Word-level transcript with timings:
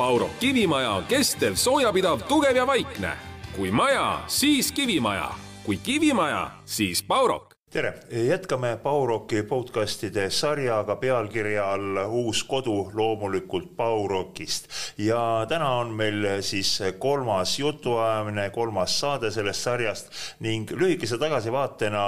Pauro. 0.00 0.30
Kivimaja 0.40 1.02
kestev, 1.08 1.54
soojapidav, 1.60 2.22
tugev 2.28 2.56
ja 2.56 2.66
vaikne. 2.66 3.12
kui 3.56 3.70
maja, 3.70 4.20
siis 4.26 4.72
kivimaja, 4.72 5.28
kui 5.64 5.76
kivimaja, 5.76 6.50
siis 6.64 7.02
Paurok 7.02 7.49
tere, 7.70 7.92
jätkame 8.10 8.76
Pauroki 8.82 9.42
podcastide 9.46 10.24
sarjaga 10.34 10.96
pealkirja 10.98 11.68
all 11.70 11.98
Uus 12.08 12.40
kodu 12.44 12.90
loomulikult 12.94 13.76
Paurokist. 13.76 14.66
ja 14.98 15.46
täna 15.48 15.68
on 15.78 15.92
meil 15.94 16.26
siis 16.42 16.82
kolmas 16.98 17.58
jutuajamine, 17.58 18.48
kolmas 18.50 18.96
saade 19.00 19.30
sellest 19.30 19.62
sarjast 19.62 20.10
ning 20.40 20.70
lühikese 20.70 21.18
tagasivaatena 21.18 22.02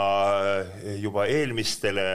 juba 0.99 1.29
eelmistele 1.31 2.09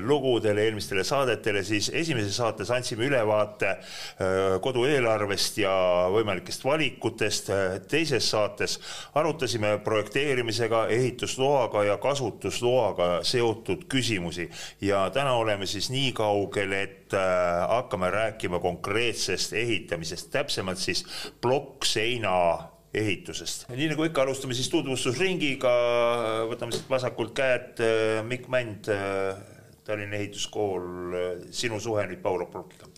lugudele, 0.00 0.64
eelmistele 0.64 1.04
saadetele, 1.04 1.62
siis 1.62 1.90
esimeses 1.94 2.36
saates 2.36 2.70
andsime 2.70 3.10
ülevaate 3.10 3.74
kodu 4.64 4.86
eelarvest 4.88 5.60
ja 5.60 5.76
võimalikest 6.16 6.64
valikutest. 6.64 7.52
teises 7.88 8.30
saates 8.30 8.80
arutasime 9.14 9.76
projekteerimisega, 9.84 10.86
ehitusloaga 10.88 11.84
ja 11.84 11.96
kasutamisega 12.00 12.37
kasutusloaga 12.38 13.22
seotud 13.26 13.86
küsimusi. 13.90 14.48
Ja 14.80 15.10
täna 15.10 15.34
oleme 15.34 15.66
siis 15.66 15.90
nii 15.90 16.12
kaugel, 16.12 16.72
et 16.72 17.14
äh, 17.14 17.68
hakkame 17.68 18.10
rääkima 18.10 18.58
konkreetsest 18.60 19.52
ehitamisest, 19.52 20.30
täpsemalt 20.30 20.78
siis 20.78 21.04
plokkseina 21.40 22.68
ehitusest. 22.94 23.68
nii 23.68 23.88
nagu 23.90 24.04
ikka, 24.04 24.22
alustame 24.22 24.54
siis 24.54 24.68
tutvustusringiga, 24.70 25.72
võtame 26.48 26.72
siit 26.72 26.88
vasakult 26.90 27.34
käed, 27.34 27.80
äh, 27.80 28.22
Mikk 28.24 28.48
Mänd, 28.48 28.88
äh, 28.88 29.36
Tallinna 29.84 30.16
Ehituskool, 30.16 31.44
sinu 31.50 31.80
suhe 31.80 32.04
nüüd 32.06 32.22
Paul 32.22 32.44
Plokiga. 32.46 32.88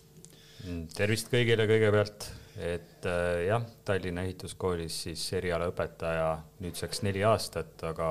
Mm, 0.67 0.89
tervist 0.93 1.31
kõigile 1.33 1.65
kõigepealt, 1.71 2.27
et 2.61 3.07
jah, 3.47 3.63
Tallinna 3.87 4.25
Ehituskoolis 4.27 4.97
siis 5.07 5.23
erialaõpetaja 5.39 6.33
nüüdseks 6.61 7.05
neli 7.07 7.23
aastat, 7.25 7.79
aga 7.87 8.11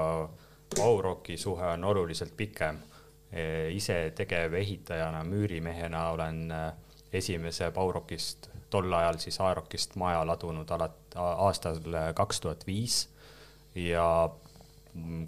Bauroki 0.78 1.38
suhe 1.38 1.66
on 1.66 1.84
oluliselt 1.84 2.38
pikem. 2.38 2.78
E, 3.31 3.72
ise 3.72 4.12
tegevehitajana, 4.16 5.23
müürimehena 5.23 6.09
olen 6.09 6.52
e, 6.52 6.59
esimese 7.14 7.72
Baurokist, 7.72 8.50
tol 8.70 8.94
ajal 8.94 9.17
siis 9.22 9.38
Aerokist 9.42 9.95
maja 9.95 10.23
ladunud 10.28 10.70
alat-, 10.70 11.17
aastal 11.17 11.81
kaks 12.17 12.42
tuhat 12.42 12.66
viis 12.67 13.03
ja 13.75 14.30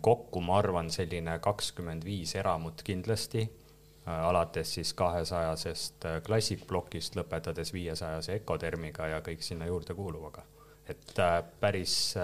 kokku 0.02 0.42
ma 0.42 0.58
arvan, 0.58 0.90
selline 0.92 1.38
kakskümmend 1.40 2.06
viis 2.06 2.36
eramut 2.36 2.82
kindlasti, 2.86 3.46
e, 3.46 4.12
alates 4.12 4.74
siis 4.80 4.94
kahesajasest 4.98 6.10
klassikplokist, 6.26 7.18
lõpetades 7.22 7.74
viiesajase 7.74 8.42
Ecotermiga 8.42 9.14
ja 9.14 9.22
kõik 9.26 9.46
sinna 9.46 9.70
juurde 9.70 9.98
kuuluvaga. 9.98 10.46
et 10.90 11.20
päris 11.60 12.16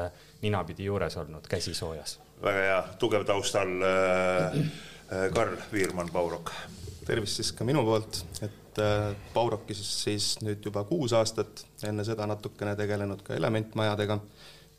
ninapidi 0.41 0.89
juures 0.89 1.17
olnud, 1.17 1.45
käsi 1.47 1.73
soojas 1.77 2.17
väga 2.41 2.63
hea, 2.65 2.81
tugev 3.01 3.25
taust 3.27 3.55
all. 3.55 3.81
Äh, 3.81 4.57
äh, 5.11 5.29
Karl 5.33 5.57
Viirmann-Paurok. 5.71 6.51
tervist 7.07 7.39
siis 7.39 7.53
ka 7.55 7.63
minu 7.63 7.85
poolt, 7.87 8.19
et 8.43 8.79
äh, 8.83 9.13
Paurokis 9.33 9.79
siis 10.03 10.33
nüüd 10.43 10.65
juba 10.65 10.83
kuus 10.83 11.13
aastat, 11.15 11.63
enne 11.87 12.03
seda 12.03 12.27
natukene 12.27 12.75
tegelenud 12.75 13.23
ka 13.23 13.35
elementmajadega. 13.35 14.19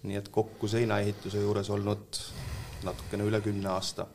nii 0.02 0.14
et 0.14 0.28
kokku 0.30 0.68
seinaehituse 0.68 1.40
juures 1.42 1.70
olnud 1.74 2.18
natukene 2.84 3.24
üle 3.24 3.40
kümne 3.40 3.68
aasta. 3.68 4.06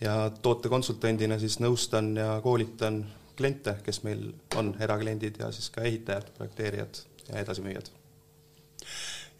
ja 0.00 0.30
tootekonsultandina 0.42 1.38
siis 1.38 1.60
nõustan 1.60 2.16
ja 2.16 2.40
koolitan 2.42 3.04
kliente, 3.36 3.76
kes 3.84 4.02
meil 4.02 4.32
on 4.56 4.74
erakliendid 4.80 5.38
ja 5.38 5.52
siis 5.52 5.70
ka 5.70 5.82
ehitajad, 5.82 6.32
projekteerijad 6.36 7.04
ja 7.28 7.38
edasimüüjad 7.38 7.92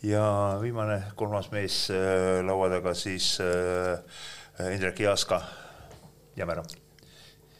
ja 0.02 0.58
viimane, 0.60 1.02
kolmas 1.16 1.50
mees 1.52 1.86
äh, 1.90 2.42
laua 2.46 2.68
taga 2.72 2.94
siis 2.94 3.38
äh, 3.40 4.72
Indrek 4.74 5.00
Jaaska, 5.00 5.40
Jämera. 6.36 6.64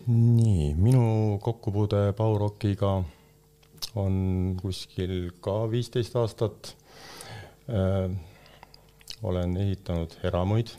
nii, 0.06 0.74
minu 0.74 1.38
kokkupuude 1.42 2.12
Baurokiga 2.18 3.02
on 3.94 4.16
kuskil 4.62 5.30
ka 5.40 5.70
viisteist 5.70 6.16
aastat 6.16 6.76
äh,. 7.70 8.10
olen 9.22 9.56
ehitanud 9.56 10.16
eramuid 10.26 10.72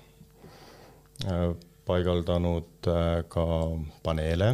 paigaldanud 1.88 2.90
ka 3.32 3.46
paneele, 4.04 4.50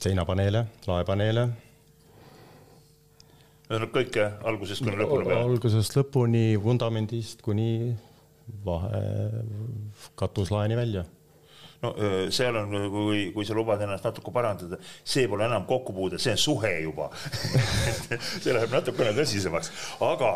seinapaneele, 0.00 0.66
laepaneele 0.86 1.48
ühesõnaga 3.66 3.92
kõike 3.94 4.26
algusest 4.46 4.84
kuni 4.84 5.00
lõpuni 5.00 5.26
peale? 5.26 5.42
algusest 5.50 5.98
lõpuni, 5.98 6.44
vundamendist 6.62 7.42
kuni 7.42 7.96
vahe, 8.66 9.02
katuslaeni 10.18 10.78
välja 10.78 11.04
no 11.82 11.92
seal 12.32 12.56
on, 12.56 12.76
kui, 12.92 13.24
kui 13.34 13.46
sa 13.46 13.56
lubad 13.58 13.82
ennast 13.84 14.06
natuke 14.06 14.32
parandada, 14.34 14.78
see 15.04 15.26
pole 15.30 15.44
enam 15.48 15.66
kokkupuude, 15.68 16.20
see 16.22 16.36
on 16.36 16.40
suhe 16.40 16.72
juba 16.84 17.10
see 18.42 18.54
läheb 18.54 18.72
natukene 18.72 19.12
tõsisemaks, 19.18 19.72
aga 20.06 20.32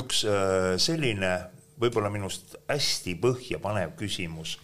üks 0.00 0.24
selline 0.82 1.34
võib-olla 1.80 2.10
minust 2.12 2.58
hästi 2.68 3.16
põhjapanev 3.22 3.94
küsimus 3.98 4.58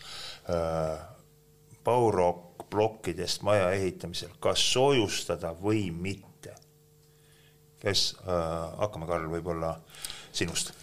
Baurok 1.87 2.67
plokkidest 2.71 3.45
maja 3.47 3.71
ehitamisel, 3.77 4.33
kas 4.43 4.63
soojustada 4.73 5.53
või 5.61 5.89
mitte? 5.95 6.36
Kes 7.87 8.09
äh,, 8.25 8.43
hakkame, 8.83 9.09
Karl, 9.09 9.31
võib-olla 9.31 9.77
sinust. 10.35 10.75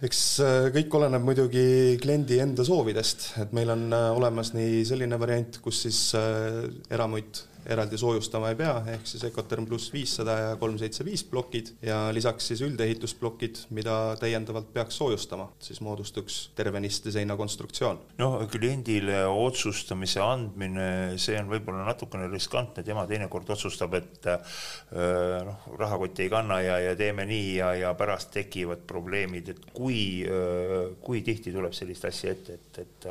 Eks 0.00 0.22
äh, 0.40 0.70
kõik 0.72 0.96
oleneb 0.96 1.24
muidugi 1.26 1.98
kliendi 2.00 2.40
enda 2.40 2.64
soovidest, 2.64 3.30
et 3.44 3.52
meil 3.56 3.72
on 3.76 3.86
äh, 3.92 4.08
olemas 4.16 4.54
nii 4.56 4.82
selline 4.88 5.20
variant, 5.20 5.60
kus 5.64 5.84
siis 5.84 6.00
eramuid 6.16 7.44
eraldi 7.68 7.98
soojustama 8.00 8.50
ei 8.52 8.58
pea, 8.58 8.74
ehk 8.94 9.06
siis 9.08 9.24
Ecoterm 9.28 9.66
pluss 9.68 9.92
viissada 9.92 10.36
ja 10.38 10.52
kolm 10.60 10.78
seitse 10.80 11.04
viis 11.06 11.22
plokid 11.28 11.72
ja 11.84 11.98
lisaks 12.14 12.50
siis 12.50 12.62
üldehitusplokid, 12.66 13.64
mida 13.76 13.96
täiendavalt 14.20 14.72
peaks 14.74 14.98
soojustama, 15.00 15.50
siis 15.62 15.80
moodustuks 15.84 16.40
tervenisti 16.56 17.12
seina 17.14 17.36
konstruktsioon. 17.36 18.00
noh, 18.20 18.38
kliendile 18.50 19.22
otsustamise 19.26 20.22
andmine, 20.24 20.88
see 21.20 21.38
on 21.40 21.50
võib-olla 21.52 21.84
natukene 21.88 22.30
riskantne, 22.32 22.84
tema 22.86 23.06
teinekord 23.10 23.50
otsustab, 23.56 23.94
et 24.00 24.30
noh, 25.46 25.70
rahakotti 25.78 26.26
ei 26.26 26.32
kanna 26.32 26.60
ja, 26.64 26.80
ja 26.80 26.96
teeme 26.98 27.26
nii 27.28 27.54
ja, 27.58 27.72
ja 27.84 27.94
pärast 27.98 28.32
tekivad 28.34 28.84
probleemid, 28.88 29.54
et 29.54 29.70
kui, 29.74 30.02
kui 31.04 31.24
tihti 31.26 31.54
tuleb 31.54 31.74
sellist 31.76 32.08
asja 32.08 32.36
ette, 32.36 32.60
et, 32.60 32.84
et 32.84 33.10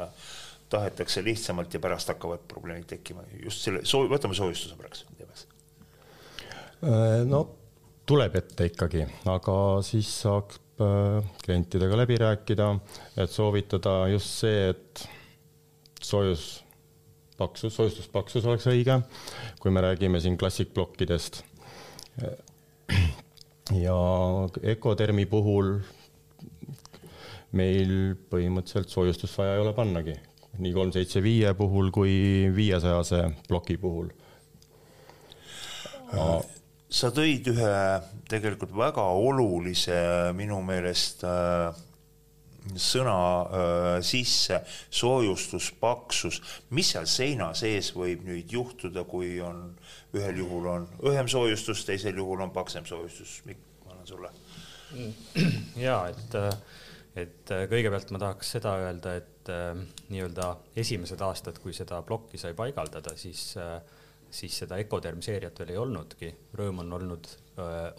tahetakse 0.70 1.24
lihtsamalt 1.26 1.74
ja 1.74 1.82
pärast 1.82 2.12
hakkavad 2.12 2.44
probleemid 2.48 2.88
tekkima, 2.90 3.24
just 3.44 3.66
selle 3.66 4.10
võtame 4.12 4.38
soojustuse 4.38 4.78
praegu 4.78 5.18
teemas. 5.18 5.46
Äh, 6.86 7.26
no 7.28 7.44
tuleb 8.10 8.36
ette 8.40 8.70
ikkagi, 8.70 9.06
aga 9.30 9.56
siis 9.86 10.10
saaks 10.24 10.62
äh, 10.82 11.20
klientidega 11.44 11.98
läbi 12.00 12.18
rääkida, 12.22 12.72
et 13.18 13.34
soovitada 13.34 14.02
just 14.14 14.42
see, 14.44 14.70
et 14.74 15.06
soojus 16.02 16.48
paksus, 17.40 17.76
soojustuspaksus 17.76 18.46
oleks 18.50 18.68
õige, 18.70 19.00
kui 19.62 19.72
me 19.72 19.84
räägime 19.86 20.20
siin 20.22 20.38
klassikplokkidest. 20.40 21.44
ja 23.86 23.98
Ecotermi 24.74 25.26
puhul 25.30 25.78
meil 27.56 27.94
põhimõtteliselt 28.30 28.92
soojustust 28.94 29.38
vaja 29.40 29.56
ei 29.56 29.64
ole 29.64 29.74
pannagi, 29.78 30.16
nii 30.58 30.74
kolm 30.74 30.94
seitse 30.96 31.22
viie 31.24 31.54
puhul 31.58 31.92
kui 31.94 32.50
viiesajase 32.56 33.24
ploki 33.48 33.78
puhul. 33.78 34.10
sa 36.90 37.12
tõid 37.14 37.52
ühe 37.52 37.76
tegelikult 38.30 38.74
väga 38.74 39.06
olulise 39.14 40.00
minu 40.34 40.58
meelest 40.66 41.22
äh, 41.28 41.70
sõna 42.76 43.16
äh, 43.46 43.88
sisse, 44.06 44.60
soojustuspaksus, 44.90 46.42
mis 46.76 46.90
seal 46.96 47.06
seina 47.10 47.52
sees 47.58 47.94
võib 47.96 48.26
nüüd 48.26 48.52
juhtuda, 48.52 49.06
kui 49.10 49.38
on, 49.42 49.70
ühel 50.18 50.42
juhul 50.42 50.68
on 50.74 50.90
õhem 51.06 51.30
soojustus, 51.30 51.86
teisel 51.86 52.18
juhul 52.18 52.42
on 52.42 52.52
paksem 52.52 52.90
soojustus, 52.90 53.40
Mikk, 53.46 53.64
ma 53.86 53.96
annan 53.96 54.10
sulle. 54.10 54.34
ja 55.88 56.02
et 56.10 56.40
äh 56.42 56.54
et 57.20 57.52
äh, 57.54 57.66
kõigepealt 57.70 58.12
ma 58.14 58.22
tahaks 58.22 58.54
seda 58.56 58.76
öelda, 58.84 59.16
et 59.20 59.52
äh, 59.52 59.72
nii-öelda 60.12 60.50
esimesed 60.80 61.22
aastad, 61.26 61.60
kui 61.62 61.74
seda 61.76 62.02
plokki 62.06 62.40
sai 62.42 62.56
paigaldada, 62.58 63.16
siis, 63.20 63.52
äh, 63.60 63.78
siis 64.30 64.58
seda 64.64 64.80
Ecoterm 64.82 65.22
seeriat 65.26 65.60
veel 65.62 65.74
ei 65.74 65.82
olnudki. 65.82 66.32
Rõõm 66.60 66.84
on 66.86 67.00
olnud 67.00 67.32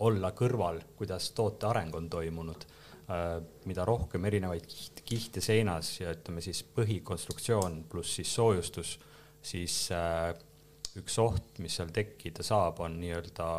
olla 0.00 0.30
kõrval, 0.32 0.78
kuidas 0.96 1.26
toote 1.36 1.66
areng 1.68 1.92
on 1.98 2.06
toimunud. 2.08 2.62
mida 3.66 3.84
rohkem 3.84 4.24
erinevaid 4.24 4.64
kiht, 4.70 5.00
kihte 5.04 5.40
seinas 5.42 5.88
ja 5.98 6.12
ütleme 6.14 6.40
siis 6.40 6.62
põhikonstruktsioon 6.62 7.82
pluss 7.90 8.14
siis 8.16 8.32
soojustus, 8.34 8.94
siis 9.42 9.74
üks 10.96 11.18
oht, 11.18 11.58
mis 11.58 11.76
seal 11.76 11.90
tekkida 11.92 12.46
saab, 12.46 12.80
on 12.80 12.96
nii-öelda 13.02 13.50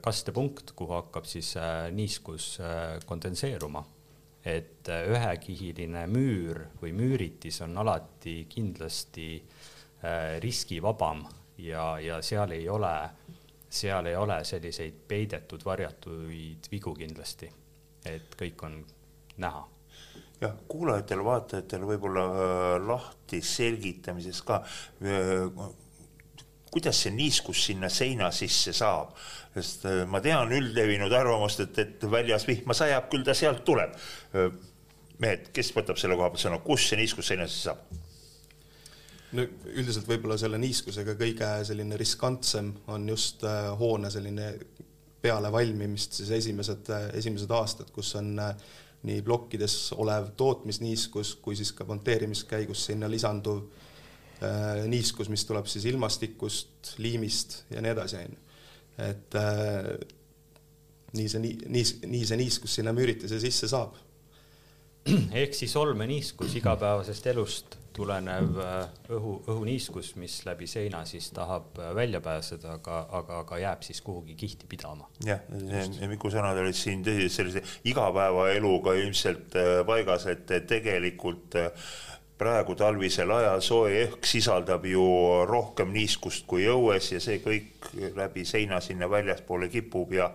kastepunkt, 0.00 0.72
kuhu 0.78 0.94
hakkab 0.94 1.26
siis 1.28 1.56
niiskus 1.92 2.54
kondenseeruma. 3.04 3.84
Et 4.44 4.88
ühekihiline 4.88 6.06
müür 6.08 6.62
või 6.80 6.94
müüritis 6.96 7.60
on 7.66 7.76
alati 7.82 8.46
kindlasti 8.48 9.34
riskivabam 10.40 11.26
ja, 11.60 11.98
ja 12.00 12.22
seal 12.24 12.54
ei 12.56 12.68
ole, 12.72 12.94
seal 13.68 14.08
ei 14.08 14.16
ole 14.16 14.38
selliseid 14.48 15.02
peidetud, 15.08 15.60
varjatuid 15.64 16.70
vigu 16.72 16.94
kindlasti. 16.96 17.50
et 18.08 18.32
kõik 18.40 18.64
on 18.64 18.80
näha 19.44 19.66
jah, 20.40 20.56
kuulajatel-vaatajatel 20.68 21.84
võib-olla 21.88 22.24
äh, 22.30 22.74
lahti 22.86 23.40
selgitamises 23.44 24.42
ka 24.46 24.60
äh, 24.62 25.60
kuidas 26.70 27.02
see 27.04 27.14
niiskus 27.14 27.64
sinna 27.70 27.88
seina 27.92 28.30
sisse 28.34 28.72
saab, 28.76 29.14
sest 29.54 29.86
äh, 29.90 30.02
ma 30.08 30.22
tean 30.24 30.52
üldlevinud 30.54 31.12
arvamust, 31.16 31.64
et, 31.66 31.78
et 31.82 32.10
väljas 32.10 32.46
vihma 32.48 32.76
sajab, 32.76 33.08
küll 33.12 33.26
ta 33.26 33.34
sealt 33.36 33.64
tuleb. 33.66 33.96
mehed, 35.20 35.50
kes 35.52 35.74
võtab 35.76 35.98
selle 36.00 36.16
koha 36.16 36.30
pealt 36.32 36.40
sõna, 36.46 36.58
kus 36.64 36.86
see 36.88 36.96
niiskus 37.00 37.32
seina 37.32 37.48
sisse 37.48 37.70
saab? 37.70 37.98
no 39.36 39.44
üldiselt 39.70 40.08
võib-olla 40.10 40.34
selle 40.40 40.58
niiskusega 40.58 41.14
kõige 41.14 41.48
selline 41.68 41.94
riskantsem 42.00 42.72
on 42.90 43.04
just 43.12 43.44
hoone 43.78 44.10
selline 44.10 44.48
peale 45.22 45.52
valmimist 45.52 46.16
siis 46.18 46.32
esimesed, 46.34 46.88
esimesed 47.14 47.52
aastad, 47.54 47.92
kus 47.94 48.14
on 48.18 48.32
äh, 48.42 48.64
nii 49.06 49.22
plokkides 49.24 49.76
olev 50.00 50.32
tootmisniiskus 50.40 51.36
kui 51.44 51.56
siis 51.56 51.70
ka 51.76 51.86
monteerimiskäigus 51.88 52.88
sinna 52.90 53.10
lisanduv 53.10 53.62
äh, 53.62 53.89
niiskus, 54.88 55.28
mis 55.28 55.44
tuleb 55.44 55.66
siis 55.68 55.84
ilmastikust, 55.90 56.94
liimist 57.02 57.58
ja 57.70 57.82
nii 57.84 57.92
edasi, 57.92 58.22
on 58.22 58.36
ju. 58.36 58.38
et 59.04 59.36
äh, 59.36 59.90
nii 61.16 61.28
see, 61.28 61.42
nii, 61.42 61.58
nii, 61.74 61.84
nii 62.14 62.22
see 62.28 62.40
niiskus 62.40 62.78
sinna 62.78 62.94
müüritise 62.96 63.40
sisse 63.42 63.68
saab. 63.70 63.98
ehk 65.40 65.54
siis 65.56 65.76
olmeniiskus 65.80 66.54
igapäevasest 66.60 67.30
elust 67.32 67.80
tulenev 67.96 68.58
äh, 68.62 68.82
õhu, 69.16 69.34
õhuniiskus, 69.50 70.12
mis 70.20 70.36
läbi 70.46 70.68
seina 70.70 71.02
siis 71.08 71.30
tahab 71.34 71.78
äh, 71.80 71.90
välja 71.96 72.20
pääseda, 72.24 72.76
aga, 72.78 73.00
aga, 73.18 73.40
aga 73.44 73.58
jääb 73.60 73.82
siis 73.86 74.00
kuhugi 74.04 74.36
kihti 74.38 74.68
pidama. 74.70 75.08
jah, 75.26 75.42
Miku 76.10 76.30
sõnad 76.32 76.60
olid 76.62 76.76
siin 76.78 77.04
tõsiselt 77.06 77.36
sellise 77.36 77.64
igapäevaeluga 77.90 78.94
ilmselt 79.00 79.56
äh, 79.58 79.72
paigas, 79.88 80.28
et 80.30 80.54
tegelikult 80.70 81.58
praegu 82.40 82.74
talvisel 82.78 83.30
ajal 83.36 83.60
soe 83.64 83.92
õhk 84.06 84.24
sisaldab 84.26 84.86
ju 84.88 85.04
rohkem 85.48 85.92
niiskust 85.92 86.46
kui 86.48 86.64
õues 86.72 87.12
ja 87.12 87.20
see 87.20 87.42
kõik 87.44 87.90
läbi 88.16 88.46
seina 88.48 88.80
sinna 88.80 89.10
väljaspoole 89.10 89.68
kipub 89.72 90.16
ja 90.16 90.30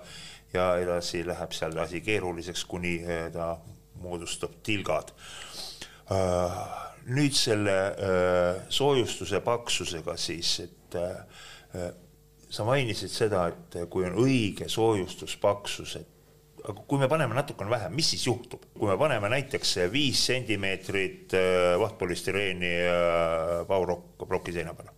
ja 0.56 0.69
edasi 0.80 1.25
läheb 1.28 1.52
seal 1.52 1.75
asi 1.84 2.00
keeruliseks, 2.06 2.63
kuni 2.69 2.94
ta 3.34 3.57
moodustab 4.00 4.54
tilgad. 4.63 5.12
Nüüd 7.06 7.36
selle 7.38 7.75
äh, 7.92 8.63
soojustuse 8.74 9.42
paksusega 9.46 10.16
siis, 10.18 10.56
et 10.63 10.96
äh, 10.98 11.12
äh, 11.78 11.92
sa 12.50 12.66
mainisid 12.66 13.13
seda, 13.13 13.44
et 13.52 13.78
kui 13.94 14.07
on 14.07 14.18
õige 14.24 14.66
soojustuspaksus, 14.72 15.96
et 16.00 16.15
aga 16.66 16.84
kui 16.90 17.00
me 17.02 17.08
paneme 17.12 17.38
natukene 17.38 17.70
vähem, 17.70 17.94
mis 17.94 18.10
siis 18.16 18.26
juhtub, 18.28 18.64
kui 18.74 18.90
me 18.90 18.98
paneme 18.98 19.30
näiteks 19.30 19.76
viis 19.94 20.26
sentimeetrit 20.26 21.36
vahtpolüstireeni 21.80 22.76
paurokk 23.70 24.54
seina 24.54 24.74
peale? 24.74 24.96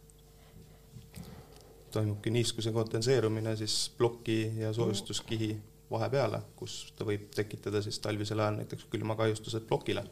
toimubki 1.92 2.30
niiskuse 2.30 2.72
kondenseerumine 2.72 3.56
siis 3.56 3.92
ploki 3.98 4.52
ja 4.60 4.74
soojustuskihi 4.74 5.56
vahepeale, 5.92 6.42
kus 6.60 6.94
ta 6.98 7.08
võib 7.08 7.30
tekitada 7.36 7.82
siis 7.82 8.00
talvisel 8.04 8.42
ajal 8.44 8.60
näiteks 8.60 8.88
külmakahjustused 8.92 9.68
plokile, 9.70 10.04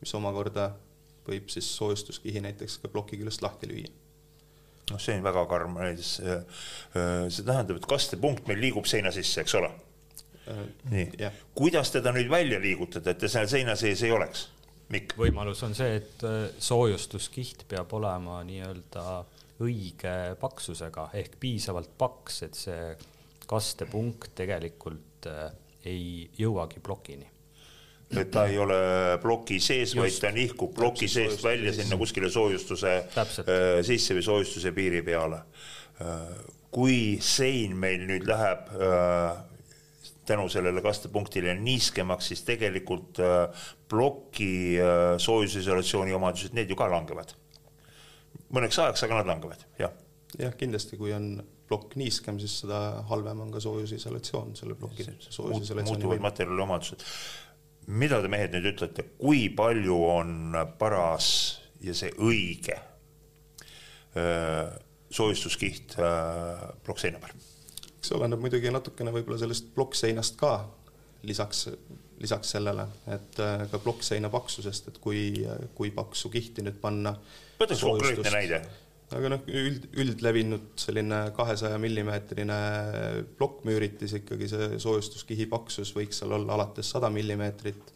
mis 0.00 0.14
omakorda 0.14 0.68
võib 1.28 1.48
siis 1.52 1.70
soojustuskihi 1.78 2.42
näiteks 2.44 2.78
ka 2.82 2.92
ploki 2.92 3.18
küljest 3.20 3.42
lahti 3.42 3.70
lüüa. 3.70 3.92
noh, 4.90 5.00
see 5.00 5.16
on 5.16 5.24
väga 5.24 5.46
karm, 5.48 5.78
see 5.96 7.44
tähendab, 7.46 7.78
et 7.80 7.88
kastepunkt 7.88 8.48
meil 8.50 8.60
liigub 8.60 8.86
seina 8.86 9.12
sisse, 9.14 9.40
eks 9.40 9.56
ole? 9.60 9.72
Äh, 10.50 10.64
nii, 10.90 11.30
kuidas 11.56 11.92
teda 11.94 12.12
nüüd 12.12 12.28
välja 12.30 12.58
liigutada, 12.60 13.14
et 13.14 13.22
ta 13.22 13.30
seal 13.32 13.48
seina 13.48 13.76
sees 13.80 14.02
ei 14.04 14.12
oleks? 14.12 14.48
Mikk? 14.92 15.16
võimalus 15.16 15.62
on 15.64 15.72
see, 15.76 15.96
et 16.02 16.24
äh, 16.28 16.50
soojustuskiht 16.60 17.64
peab 17.70 17.92
olema 17.96 18.42
nii-öelda 18.44 19.04
õige 19.64 20.14
paksusega 20.40 21.08
ehk 21.16 21.38
piisavalt 21.40 21.94
paks, 21.98 22.42
et 22.44 22.58
see 22.58 22.90
kastepunkt 23.48 24.34
tegelikult 24.36 25.30
äh, 25.30 25.46
ei 25.88 26.28
jõuagi 26.40 26.82
plokini 26.84 27.30
et 28.14 28.30
ta 28.30 28.44
ei 28.46 28.58
ole 28.60 28.76
ploki 29.22 29.56
sees, 29.64 29.94
vaid 29.96 30.20
ta 30.20 30.30
nihkub 30.34 30.74
ploki 30.76 31.08
seest 31.10 31.42
välja 31.42 31.72
sinna 31.74 31.96
kuskile 31.98 32.28
soojustuse 32.30 32.92
Täpselt. 33.14 33.48
Äh, 33.48 33.80
sisse 33.86 34.14
või 34.14 34.26
soojustuse 34.28 34.74
piiri 34.76 35.00
peale. 35.06 35.40
Kui 36.74 37.16
sein 37.22 37.76
meil 37.78 38.02
nüüd 38.08 38.26
läheb 38.26 38.70
äh, 38.74 39.53
tänu 40.28 40.48
sellele 40.52 40.82
kastepunktile 40.84 41.54
niiskemaks, 41.60 42.30
siis 42.32 42.44
tegelikult 42.46 43.20
ploki 43.88 44.76
soojusisolatsiooni 45.20 46.14
omadused, 46.16 46.56
need 46.56 46.70
ju 46.70 46.78
ka 46.78 46.88
langevad. 46.90 47.34
mõneks 48.54 48.78
ajaks, 48.78 49.02
aga 49.06 49.20
nad 49.20 49.30
langevad, 49.32 49.66
jah. 49.78 49.92
jah, 50.38 50.54
kindlasti, 50.56 50.96
kui 51.00 51.12
on 51.14 51.36
plokk 51.68 51.96
niiskem, 51.96 52.38
siis 52.38 52.60
seda 52.62 52.80
halvem 53.08 53.40
on 53.46 53.52
ka 53.54 53.60
soojusisolatsioon 53.60 54.56
selle 54.56 54.76
ploki. 54.78 55.06
muutuvad 55.84 56.22
materjali 56.22 56.62
omadused 56.62 57.04
mida 57.86 58.20
te 58.22 58.30
mehed 58.32 58.54
nüüd 58.54 58.70
ütlete, 58.72 59.06
kui 59.18 59.48
palju 59.56 59.96
on 60.08 60.54
paras 60.78 61.28
ja 61.84 61.94
see 61.96 62.12
õige 62.22 62.78
soojustuskiht 65.14 65.96
plokkseina 66.86 67.20
peal? 67.22 67.34
Eks 68.04 68.12
oleneb 68.18 68.42
muidugi 68.44 68.68
natukene 68.68 69.12
võib-olla 69.14 69.40
sellest 69.40 69.70
plokkseinast 69.72 70.36
ka, 70.36 70.52
lisaks, 71.24 71.70
lisaks 72.20 72.50
sellele, 72.52 72.84
et 73.16 73.38
ka 73.70 73.80
plokkseina 73.80 74.28
paksusest, 74.32 74.90
et 74.92 74.98
kui, 75.00 75.22
kui 75.74 75.88
paksu 75.94 76.28
kihti 76.32 76.66
nüüd 76.66 76.76
panna. 76.82 77.14
võtaks 77.62 77.84
konkreetne 77.86 78.34
näide 78.34 78.60
aga 79.14 79.30
noh, 79.30 79.48
üld, 79.48 79.86
üldlevinud 80.00 80.74
selline 80.80 81.20
kahesaja 81.36 81.78
millimeetrine 81.80 82.58
plokkmüüritis 83.38 84.18
ikkagi 84.20 84.48
see 84.50 84.68
soojustuskihi 84.82 85.46
paksus 85.48 85.92
võiks 85.96 86.20
seal 86.20 86.34
olla 86.34 86.56
alates 86.56 86.90
sada 86.96 87.10
millimeetrit, 87.14 87.93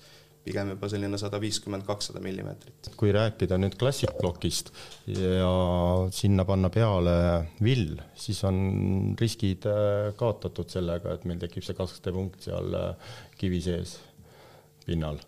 pigem 0.49 0.73
juba 0.75 0.91
selline 0.91 1.21
sada 1.21 1.41
viiskümmend, 1.43 1.85
kakssada 1.89 2.23
millimeetrit. 2.25 2.91
kui 2.99 3.13
rääkida 3.15 3.59
nüüd 3.61 3.77
klassikplokist 3.81 4.73
ja 5.13 5.53
sinna 6.15 6.47
panna 6.49 6.73
peale 6.75 7.15
vill, 7.65 7.97
siis 8.19 8.43
on 8.49 9.15
riskid 9.21 9.69
äh, 9.69 10.11
kaotatud 10.19 10.73
sellega, 10.73 11.15
et 11.15 11.29
meil 11.29 11.41
tekib 11.43 11.67
see 11.67 11.79
kasvutepunkt 11.79 12.49
seal 12.49 12.75
äh, 12.79 13.15
kivi 13.39 13.63
sees 13.65 13.99
pinnal. 14.87 15.21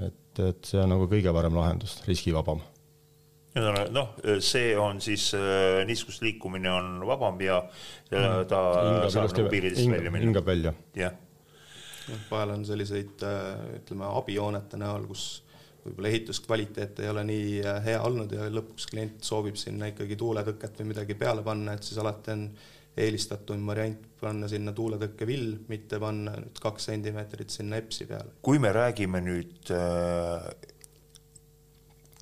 et, 0.00 0.38
et 0.40 0.68
see 0.68 0.80
on 0.80 0.94
nagu 0.94 1.08
kõige 1.10 1.32
parem 1.36 1.58
lahendus, 1.58 2.00
riskivabam 2.08 2.62
noh, 3.92 4.14
see 4.40 4.72
on 4.80 5.00
siis 5.04 5.32
äh, 5.36 5.82
niiskus 5.88 6.22
liikumine 6.24 6.70
on 6.72 7.02
vabam 7.06 7.40
ja, 7.44 7.58
ja 8.10 8.22
mm. 8.22 8.46
ta 8.48 8.62
saab 9.12 9.34
nagu 9.36 9.52
piiridest 9.52 9.90
välja 9.90 10.10
minna. 10.14 10.24
hingab 10.24 10.48
välja. 10.48 10.72
jah. 10.96 11.12
Vahel 12.30 12.56
on 12.56 12.66
selliseid 12.66 13.24
äh, 13.26 13.48
ütleme 13.78 14.08
abihoonete 14.08 14.80
näol, 14.80 15.06
kus 15.10 15.42
võib-olla 15.82 16.12
ehituskvaliteet 16.12 17.00
ei 17.02 17.10
ole 17.10 17.24
nii 17.28 17.48
äh, 17.64 17.80
hea 17.86 18.02
olnud 18.06 18.32
ja 18.34 18.46
lõpuks 18.50 18.86
klient 18.90 19.26
soovib 19.26 19.58
sinna 19.60 19.90
ikkagi 19.90 20.18
tuuletõket 20.18 20.78
või 20.80 20.92
midagi 20.92 21.18
peale 21.18 21.44
panna, 21.46 21.76
et 21.76 21.86
siis 21.86 21.98
alati 22.02 22.34
on 22.34 22.46
eelistatum 23.02 23.66
variant 23.66 24.00
panna 24.20 24.48
sinna 24.50 24.74
tuuletõkkevill, 24.76 25.62
mitte 25.70 25.98
panna 26.00 26.34
nüüd 26.38 26.60
kaks 26.62 26.90
sentimeetrit 26.90 27.50
sinna 27.50 27.80
EPS-i 27.80 28.06
peale. 28.10 28.36
kui 28.42 28.60
me 28.62 28.72
räägime 28.74 29.22
nüüd 29.24 29.72
äh, 29.74 30.50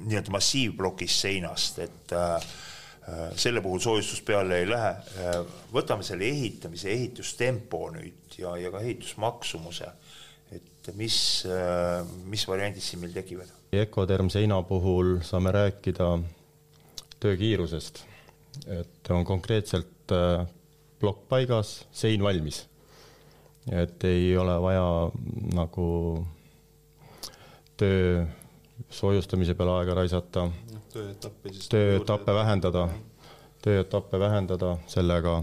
nii-öelda 0.06 0.32
massiivplokist 0.32 1.26
seinast, 1.26 1.80
et 1.84 2.14
äh, 2.16 2.52
selle 3.36 3.60
puhul 3.64 3.80
soojustus 3.82 4.22
peale 4.26 4.60
ei 4.60 4.68
lähe. 4.68 4.90
Äh, 5.20 5.38
võtame 5.72 6.06
selle 6.06 6.28
ehitamise 6.28 6.90
ehitustempo 6.92 7.88
nüüd 7.94 8.38
ja, 8.38 8.56
ja 8.60 8.72
ka 8.72 8.82
ehitusmaksumuse, 8.84 9.88
et 10.56 10.90
mis, 10.98 11.16
mis 12.30 12.46
variandid 12.48 12.82
siin 12.84 13.02
meil 13.04 13.14
tekivad? 13.14 13.50
Ecoterm 13.76 14.30
seina 14.32 14.58
puhul 14.66 15.18
saame 15.26 15.52
rääkida 15.54 16.08
töökiirusest, 17.20 18.02
et 18.80 19.10
on 19.14 19.24
konkreetselt 19.28 20.14
plokk 21.00 21.28
paigas, 21.28 21.84
sein 21.92 22.22
valmis. 22.22 22.66
et 23.70 24.04
ei 24.04 24.36
ole 24.40 24.54
vaja 24.62 25.10
nagu 25.54 25.86
töö 27.76 28.24
soojustamise 28.90 29.54
peale 29.54 29.76
aega 29.78 29.94
raisata, 30.00 30.46
tööetappe 30.92 31.54
siis 31.54 31.70
tööetappe 31.72 32.34
vähendada. 32.34 32.88
Tööetappe 33.60 34.20
vähendada 34.20 34.76
sellega. 34.88 35.40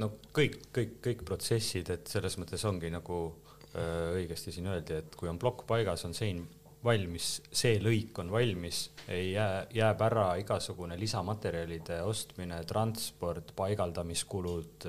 no 0.00 0.10
kõik, 0.36 0.60
kõik, 0.72 0.98
kõik 1.04 1.24
protsessid, 1.28 1.90
et 1.92 2.08
selles 2.08 2.38
mõttes 2.40 2.64
ongi 2.68 2.90
nagu 2.92 3.20
äh, 3.28 4.20
õigesti 4.20 4.52
siin 4.52 4.68
öeldi, 4.72 5.00
et 5.02 5.16
kui 5.16 5.28
on 5.28 5.38
plokk 5.38 5.66
paigas, 5.68 6.04
on 6.08 6.14
sein 6.16 6.44
valmis, 6.84 7.40
see 7.50 7.80
lõik 7.82 8.18
on 8.22 8.30
valmis, 8.30 8.86
ei 9.08 9.32
jää, 9.32 9.66
jääb 9.74 10.02
ära 10.06 10.26
igasugune 10.40 10.98
lisamaterjalide 11.00 12.00
ostmine, 12.06 12.60
transport, 12.68 13.50
paigaldamiskulud, 13.56 14.86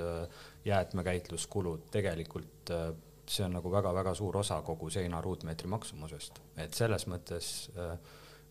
jäätmekäitluskulud, 0.68 1.88
tegelikult 1.94 2.72
äh, 2.74 2.88
see 3.28 3.44
on 3.44 3.58
nagu 3.58 3.72
väga-väga 3.72 4.14
suur 4.16 4.36
osa 4.40 4.60
kogu 4.64 4.90
seina 4.90 5.20
ruutmeetri 5.24 5.68
maksumusest, 5.68 6.40
et 6.56 6.74
selles 6.76 7.06
mõttes 7.10 7.50
äh, 7.76 7.96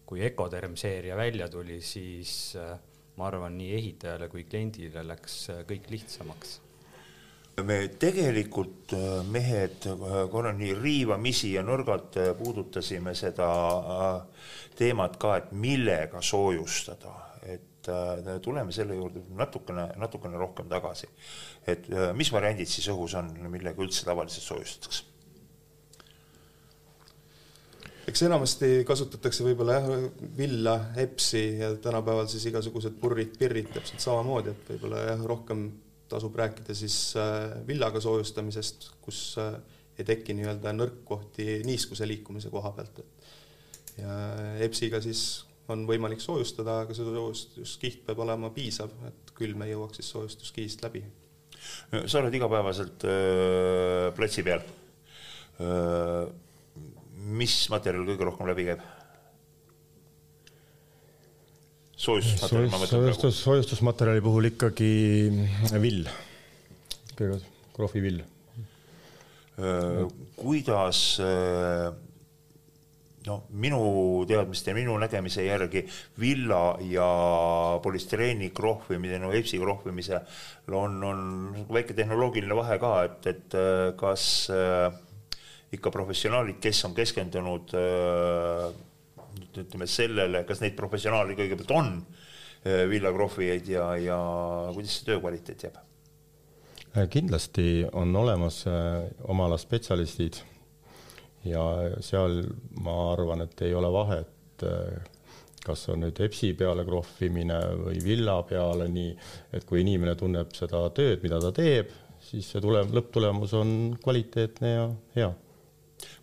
kui 0.08 0.24
Ecoterm 0.24 0.78
seeria 0.80 1.18
välja 1.20 1.50
tuli, 1.52 1.82
siis 1.84 2.56
äh, 2.56 2.78
ma 3.18 3.28
arvan, 3.28 3.58
nii 3.60 3.74
ehitajale 3.76 4.32
kui 4.32 4.48
kliendile 4.48 5.04
läks 5.08 5.44
kõik 5.68 5.92
lihtsamaks 5.92 6.62
me 7.64 7.78
tegelikult, 8.00 8.94
äh, 8.94 9.24
mehed, 9.26 9.86
äh, 9.90 10.18
korra 10.32 10.52
nii 10.54 10.76
riivamisi 10.78 11.54
ja 11.56 11.64
nõrgalt 11.66 12.18
äh, 12.22 12.32
puudutasime 12.38 13.16
seda 13.18 13.48
teemat 14.78 15.18
ka, 15.18 15.38
et 15.42 15.52
millega 15.52 16.22
soojustada, 16.22 17.16
et 17.48 17.90
tuleme 18.44 18.74
selle 18.76 18.98
juurde 18.98 19.24
natukene, 19.40 19.88
natukene 19.98 20.38
rohkem 20.38 20.68
tagasi. 20.70 21.08
et 21.68 21.88
mis 22.14 22.32
variandid 22.32 22.68
siis 22.68 22.90
õhus 22.92 23.16
on, 23.16 23.32
millega 23.50 23.82
üldse 23.82 24.06
tavaliselt 24.06 24.44
soojustatakse? 24.44 25.17
Eks 28.08 28.24
enamasti 28.28 28.70
kasutatakse 28.88 29.46
võib-olla 29.46 29.80
jah, 29.80 29.90
villa, 30.38 30.78
epsi 31.04 31.44
ja 31.60 31.74
tänapäeval 31.84 32.30
siis 32.32 32.46
igasugused 32.52 32.96
purrid, 33.02 33.36
pirrid 33.40 33.74
täpselt 33.76 34.04
samamoodi, 34.04 34.54
et 34.54 34.72
võib-olla 34.74 35.04
jah, 35.10 35.26
rohkem 35.28 35.68
tasub 36.08 36.38
rääkida 36.40 36.76
siis 36.78 36.96
äh, 37.20 37.58
villaga 37.68 38.00
soojustamisest, 38.04 38.90
kus 39.04 39.20
äh, 39.44 39.58
ei 40.00 40.08
teki 40.08 40.38
nii-öelda 40.38 40.72
nõrkkohti 40.78 41.62
niiskuse 41.68 42.08
liikumise 42.08 42.52
koha 42.54 42.72
pealt, 42.78 43.04
et 43.04 43.18
ja 43.98 44.16
EPS-iga 44.64 45.02
siis 45.04 45.24
on 45.74 45.84
võimalik 45.90 46.22
soojustada, 46.24 46.82
aga 46.86 46.96
see 46.96 47.06
soojustuskiht 47.08 48.04
peab 48.08 48.22
olema 48.24 48.52
piisav, 48.56 48.94
et 49.10 49.34
külm 49.38 49.66
ei 49.66 49.74
jõuaks 49.74 50.00
siis 50.00 50.12
soojustuskihist 50.14 50.84
läbi. 50.86 51.04
sa 52.06 52.22
oled 52.22 52.34
igapäevaselt 52.34 53.04
öö, 53.04 54.12
platsi 54.16 54.44
peal. 54.48 54.64
Mis 57.28 57.58
materjal 57.74 58.08
kõige 58.08 58.30
rohkem 58.30 58.50
läbi 58.52 58.70
käib? 58.72 58.86
soojustusmaterjali 61.98 62.72
ma 62.72 62.80
mõtlen 62.84 63.06
praegu. 63.08 63.32
soojustusmaterjali 63.34 64.24
puhul 64.24 64.50
ikkagi 64.52 64.92
vill, 65.82 66.04
kõige 67.18 67.40
krohvivill. 67.74 68.22
kuidas 70.38 71.00
noh, 73.28 73.42
minu 73.50 73.82
teadmiste 74.30 74.76
minu 74.78 74.94
nägemise 75.02 75.48
järgi 75.48 75.82
villa 76.22 76.78
ja 76.86 77.08
polüstireeni 77.84 78.52
krohvimine, 78.56 79.18
no 79.24 79.34
EPS-i 79.34 79.60
krohvimisel 79.60 80.78
on, 80.78 81.02
on 81.04 81.20
väike 81.74 81.98
tehnoloogiline 81.98 82.56
vahe 82.62 82.78
ka, 82.80 82.94
et, 83.10 83.30
et 83.34 83.60
kas 83.98 84.30
ikka 85.74 85.92
professionaalid, 85.92 86.62
kes 86.64 86.86
on 86.88 86.94
keskendunud 86.96 87.74
ütleme 89.62 89.88
sellele, 89.90 90.44
kas 90.48 90.62
neid 90.64 90.76
professionaale 90.78 91.36
kõigepealt 91.38 91.74
on, 91.76 91.92
äh, 92.66 92.86
villakrohvijaid 92.92 93.72
ja, 93.72 93.90
ja 94.02 94.20
kuidas 94.76 95.00
see 95.00 95.10
töö 95.10 95.22
kvaliteet 95.24 95.68
jääb? 95.68 95.80
Äh, 96.96 97.08
kindlasti 97.14 97.86
on 97.94 98.16
olemas 98.16 98.64
äh, 98.70 99.08
oma 99.30 99.48
ala 99.50 99.60
spetsialistid 99.62 100.42
ja 101.48 101.64
seal 102.04 102.42
ma 102.84 102.98
arvan, 103.14 103.46
et 103.46 103.62
ei 103.64 103.76
ole 103.78 103.90
vahet, 103.94 104.64
kas 105.64 105.84
on 105.94 106.02
nüüd 106.02 106.18
EPS-i 106.26 106.50
peale 106.58 106.84
krohvimine 106.84 107.60
või 107.86 108.02
villa 108.04 108.40
peale, 108.50 108.88
nii 108.92 109.14
et 109.56 109.68
kui 109.70 109.84
inimene 109.84 110.18
tunneb 110.20 110.52
seda 110.58 110.82
tööd, 110.98 111.22
mida 111.24 111.40
ta 111.40 111.54
teeb, 111.56 111.94
siis 112.28 112.50
see 112.52 112.64
tulem-, 112.64 112.92
lõpptulemus 112.98 113.54
on 113.56 113.70
kvaliteetne 114.02 114.74
ja 114.74 114.88
hea 115.16 115.30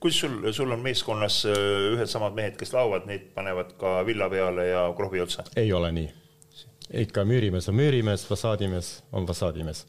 kuidas 0.00 0.20
sul, 0.20 0.52
sul 0.52 0.72
on 0.74 0.82
meeskonnas 0.84 1.44
äh, 1.50 1.60
ühed 1.94 2.10
samad 2.10 2.36
mehed, 2.36 2.58
kes 2.60 2.74
laovad, 2.76 3.08
need 3.10 3.30
panevad 3.34 3.74
ka 3.80 4.00
villa 4.06 4.28
peale 4.30 4.68
ja 4.70 4.86
krohvi 4.96 5.22
otsa? 5.24 5.46
ei 5.56 5.72
ole 5.72 5.92
nii. 5.92 6.10
ikka 7.04 7.24
müürimees 7.28 7.68
on 7.72 7.78
müürimees, 7.78 8.26
fassaadimees 8.28 8.96
on 9.12 9.26
fassaadimees 9.26 9.86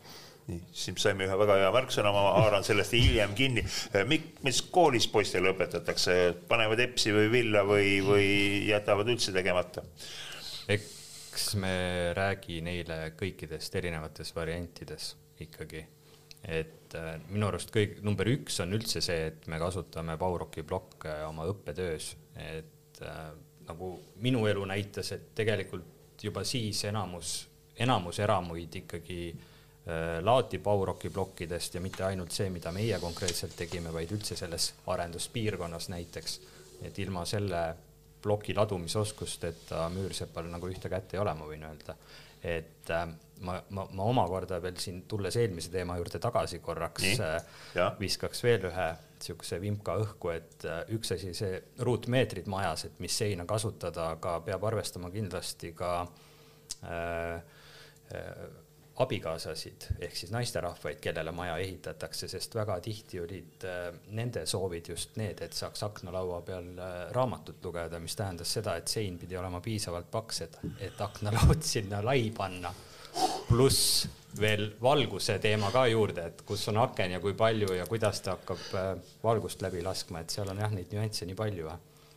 nii, 0.47 0.61
siis 0.71 1.01
saime 1.01 1.25
ühe 1.25 1.37
väga 1.39 1.57
hea 1.63 1.71
märksõna, 1.73 2.11
ma 2.13 2.25
haaran 2.37 2.65
sellest 2.65 2.93
hiljem 2.93 3.33
kinni. 3.37 3.65
Äh, 3.95 4.05
mis 4.45 4.61
koolis 4.73 5.07
poistele 5.11 5.51
õpetatakse, 5.55 6.19
panevad 6.49 6.81
epsi 6.85 7.13
või 7.15 7.31
villa 7.33 7.65
või, 7.67 7.97
või 8.05 8.29
jätavad 8.69 9.09
üldse 9.13 9.33
tegemata? 9.35 9.85
eks 10.69 11.51
me 11.59 11.75
räägi 12.15 12.61
neile 12.63 13.11
kõikidest 13.19 13.75
erinevates 13.75 14.31
variantides 14.35 15.11
ikkagi 15.43 15.83
et 16.47 16.95
äh, 16.95 17.15
minu 17.31 17.49
arust 17.49 17.71
kõik, 17.73 17.99
number 18.05 18.29
üks 18.29 18.59
on 18.63 18.75
üldse 18.77 19.01
see, 19.03 19.29
et 19.31 19.47
me 19.51 19.59
kasutame 19.61 20.17
Bauroki 20.21 20.63
blokke 20.67 21.17
oma 21.25 21.47
õppetöös, 21.49 22.11
et 22.37 23.01
äh, 23.01 23.27
nagu 23.65 23.91
minu 24.21 24.45
elu 24.49 24.65
näitas, 24.69 25.11
et 25.15 25.31
tegelikult 25.37 26.21
juba 26.21 26.45
siis 26.47 26.83
enamus, 26.85 27.37
enamus 27.81 28.19
eramuid 28.21 28.77
ikkagi 28.83 29.19
äh, 29.31 30.19
laoti 30.21 30.59
Bauroki 30.61 31.09
plokkidest 31.09 31.79
ja 31.79 31.81
mitte 31.81 32.05
ainult 32.05 32.35
see, 32.35 32.51
mida 32.53 32.71
meie 32.75 32.99
konkreetselt 33.01 33.57
tegime, 33.57 33.93
vaid 33.93 34.13
üldse 34.13 34.37
selles 34.37 34.71
arenduspiirkonnas 34.93 35.89
näiteks, 35.95 36.39
et 36.85 36.99
ilma 37.01 37.25
selle 37.25 37.65
ploki 38.21 38.55
ladumisoskusteta 38.57 39.87
müürsepal 39.93 40.47
nagu 40.49 40.69
ühte 40.69 40.89
kätt 40.89 41.13
ei 41.13 41.21
ole, 41.21 41.33
ma 41.37 41.49
võin 41.49 41.65
öelda. 41.67 41.97
et 42.45 42.89
ma, 43.41 43.57
ma, 43.69 43.87
ma 43.91 44.07
omakorda 44.11 44.59
veel 44.63 44.77
siin 44.81 45.03
tulles 45.09 45.35
eelmise 45.39 45.71
teema 45.73 45.97
juurde 45.99 46.21
tagasi 46.23 46.59
korraks 46.63 47.19
äh, 47.19 47.37
viskaks 47.99 48.43
veel 48.45 48.69
ühe 48.71 48.89
niisuguse 49.15 49.59
vimka 49.61 49.95
õhku, 50.01 50.31
et 50.35 50.65
äh, 50.67 50.83
üks 50.95 51.15
asi, 51.15 51.33
see 51.37 51.57
ruutmeetrid 51.87 52.49
majas, 52.51 52.85
et 52.89 52.99
mis 53.03 53.15
seina 53.15 53.45
kasutada, 53.49 54.11
aga 54.17 54.37
peab 54.45 54.67
arvestama 54.69 55.09
kindlasti 55.13 55.71
ka 55.77 55.95
äh, 56.83 57.39
äh, 58.13 58.45
abikaasasid 58.95 59.87
ehk 59.99 60.15
siis 60.15 60.31
naisterahvaid, 60.31 61.01
kellele 61.03 61.31
maja 61.35 61.57
ehitatakse, 61.59 62.29
sest 62.31 62.55
väga 62.55 62.77
tihti 62.83 63.19
olid 63.19 63.65
äh, 63.67 63.87
nende 64.15 64.45
soovid 64.47 64.89
just 64.93 65.17
need, 65.19 65.41
et 65.43 65.55
saaks 65.55 65.83
aknalaua 65.87 66.41
peal 66.47 66.69
äh, 66.79 66.97
raamatut 67.15 67.63
lugeda, 67.65 67.99
mis 67.99 68.15
tähendas 68.15 68.53
seda, 68.55 68.77
et 68.79 68.91
sein 68.91 69.19
pidi 69.19 69.37
olema 69.37 69.59
piisavalt 69.63 70.11
paks, 70.11 70.41
et, 70.47 70.59
et 70.87 71.01
aknalaud 71.01 71.63
sinna 71.75 72.03
lai 72.05 72.29
panna 72.35 72.71
pluss 73.49 74.05
veel 74.39 74.69
valguse 74.81 75.37
teema 75.43 75.71
ka 75.73 75.85
juurde, 75.87 76.29
et 76.29 76.45
kus 76.47 76.67
on 76.71 76.79
aken 76.83 77.15
ja 77.15 77.23
kui 77.23 77.35
palju 77.37 77.75
ja 77.77 77.87
kuidas 77.89 78.21
ta 78.23 78.35
hakkab 78.35 78.63
äh, 78.75 78.93
valgust 79.23 79.63
läbi 79.63 79.83
laskma, 79.85 80.23
et 80.23 80.33
seal 80.33 80.49
on 80.51 80.59
jah, 80.63 80.73
neid 80.75 80.91
nüansse 80.91 81.27
nii 81.27 81.37
palju 81.39 81.71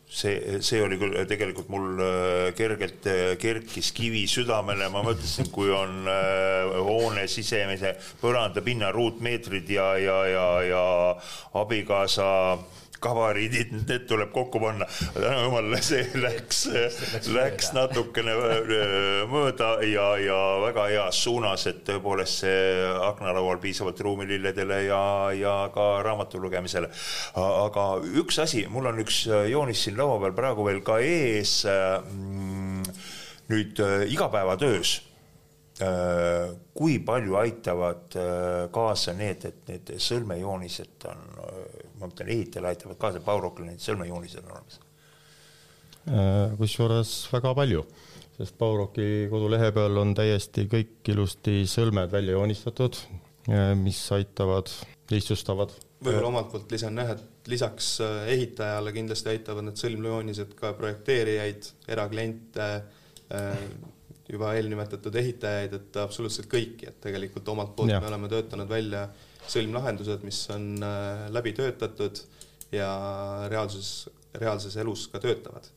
see, 0.09 0.57
see 0.65 0.81
oli 0.81 0.97
küll 0.99 1.15
tegelikult 1.29 1.69
mul 1.71 2.01
äh, 2.03 2.49
kergelt 2.57 3.07
äh, 3.07 3.21
kerkis 3.39 3.93
kivi 3.95 4.25
südamele, 4.27 4.89
ma 4.91 5.03
mõtlesin, 5.05 5.51
kui 5.53 5.71
on 5.71 6.09
hoone 6.09 7.27
sisemise 7.31 7.95
põrandapinna 8.21 8.91
ruutmeetrid 8.95 9.71
ja, 9.77 9.93
ja, 10.01 10.19
ja, 10.27 10.49
ja 10.67 10.83
abikaasa 11.61 12.29
kavariidid, 13.03 13.73
need 13.87 14.05
tuleb 14.09 14.31
kokku 14.35 14.61
panna. 14.61 14.87
tänu 15.13 15.43
jumalale, 15.45 15.81
see 15.85 16.03
läks, 16.19 16.61
läks, 17.33 17.71
natukene 17.75 18.35
äh, 18.35 18.69
mööda 19.31 19.71
ja, 19.87 20.07
ja 20.21 20.39
väga 20.63 20.87
heas 20.91 21.23
suunas, 21.23 21.65
et 21.71 21.83
tõepoolest 21.87 22.43
see 22.45 22.61
aknalaual 23.09 23.61
piisavalt 23.63 23.99
ruumi 24.05 24.27
lilledele 24.29 24.83
ja, 24.87 25.03
ja 25.35 25.57
ka 25.73 25.89
raamatu 26.05 26.41
lugemisele. 26.41 26.91
aga 27.35 27.89
üks 28.21 28.39
asi, 28.43 28.65
mul 28.69 28.91
on 28.91 29.03
üks 29.03 29.25
joonis 29.49 29.85
siin 29.85 29.97
laua 29.99 30.19
peal 30.23 30.37
praegu 30.37 30.67
veel 30.67 30.83
ka 30.85 30.99
ees. 31.03 31.61
Mm, 31.65 32.83
nüüd 33.49 33.79
äh, 33.81 34.03
igapäevatöös 34.13 34.99
Äh, 34.99 35.08
kui 35.79 36.97
palju 37.05 37.37
aitavad 37.39 38.17
äh, 38.19 38.65
kaasa 38.73 39.13
need, 39.15 39.45
et 39.47 39.69
need 39.69 39.91
sõlmejoonised 40.03 41.07
on, 41.07 41.21
äh, 41.39 41.87
ma 41.99 42.09
mõtlen, 42.09 42.31
ehitajale 42.35 42.73
aitavad 42.73 42.99
kaasa, 42.99 43.21
Baurokile 43.23 43.71
need 43.71 43.83
sõlmejoonised 43.83 44.43
on 44.43 44.55
olemas? 44.57 44.79
kusjuures 46.57 47.09
väga 47.29 47.51
palju, 47.53 47.83
sest 48.33 48.55
Bauroki 48.57 49.27
kodulehe 49.29 49.67
peal 49.75 49.99
on 50.01 50.13
täiesti 50.17 50.63
kõik 50.71 51.11
ilusti 51.11 51.67
sõlmed 51.69 52.09
välja 52.09 52.33
joonistatud, 52.33 52.97
mis 53.77 53.99
aitavad, 54.15 54.71
lihtsustavad. 55.11 55.75
võib-olla 55.99 56.31
omalt 56.31 56.49
poolt 56.49 56.71
lisan 56.73 56.97
jah, 56.97 57.11
et 57.13 57.51
lisaks 57.51 57.91
ehitajale 58.31 58.95
kindlasti 58.95 59.35
aitavad 59.35 59.67
need 59.67 59.83
sõlmjoonised 59.83 60.55
ka 60.57 60.71
projekteerijaid, 60.79 61.69
erakliente 61.93 62.71
juba 64.29 64.53
eelnimetatud 64.57 65.15
ehitajaid, 65.21 65.73
et 65.79 65.97
absoluutselt 66.03 66.49
kõiki, 66.51 66.89
et 66.91 67.01
tegelikult 67.01 67.49
omalt 67.55 67.75
poolt 67.77 67.93
ja. 67.95 68.01
me 68.01 68.11
oleme 68.11 68.29
töötanud 68.31 68.69
välja 68.69 69.07
sõlmlahendused, 69.49 70.23
mis 70.27 70.43
on 70.53 70.71
äh, 70.85 71.25
läbi 71.33 71.55
töötatud 71.57 72.21
ja 72.75 72.89
reaalsuses, 73.49 74.09
reaalses 74.37 74.77
elus 74.77 75.07
ka 75.09 75.21
töötavad 75.23 75.71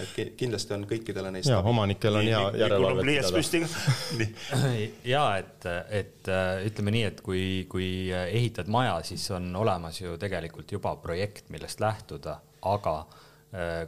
et 0.00 0.32
kindlasti 0.34 0.74
on 0.74 0.84
kõikidele 0.90 1.30
neist 1.30 1.46
ja 1.46 1.60
omanikel 1.62 2.16
on 2.18 2.26
hea 2.26 2.40
järelevalvet 2.58 3.06
pidada. 3.06 4.30
ja 5.14 5.24
et, 5.38 5.68
et 6.00 6.30
äh, 6.32 6.64
ütleme 6.68 6.94
nii, 6.96 7.04
et 7.12 7.20
kui, 7.24 7.44
kui 7.70 7.88
ehitad 8.10 8.68
maja, 8.72 8.98
siis 9.06 9.28
on 9.36 9.52
olemas 9.56 10.00
ju 10.00 10.16
tegelikult 10.20 10.72
juba 10.74 10.96
projekt, 11.00 11.48
millest 11.54 11.84
lähtuda, 11.84 12.40
aga 12.74 12.96
äh, 13.04 13.20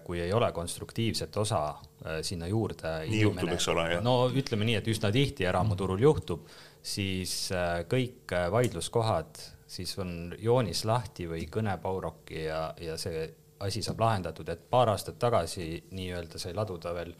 kui 0.04 0.20
ei 0.22 0.32
ole 0.32 0.52
konstruktiivset 0.52 1.36
osa 1.36 1.62
äh, 1.68 2.20
sinna 2.22 2.46
juurde. 2.46 2.92
nii 3.08 3.22
juhtub, 3.24 3.52
eks 3.56 3.68
ole, 3.72 3.88
jah. 3.96 4.04
no 4.04 4.28
ütleme 4.30 4.68
nii, 4.68 4.78
et 4.80 4.92
üsna 4.92 5.10
tihti 5.14 5.48
eramuturul 5.48 6.02
juhtub, 6.02 6.46
siis 6.86 7.48
kõik 7.90 8.30
vaidluskohad, 8.52 9.40
siis 9.66 9.96
on 9.98 10.36
joonis 10.38 10.84
lahti 10.86 11.26
või 11.26 11.48
kõne 11.50 11.74
Baurocki 11.82 12.44
ja, 12.44 12.68
ja 12.80 12.94
see 13.00 13.26
asi 13.60 13.82
saab 13.82 14.00
lahendatud, 14.00 14.48
et 14.52 14.68
paar 14.70 14.92
aastat 14.92 15.18
tagasi 15.18 15.66
nii-öelda 15.96 16.38
sai 16.38 16.54
laduda 16.54 16.92
veel 16.94 17.14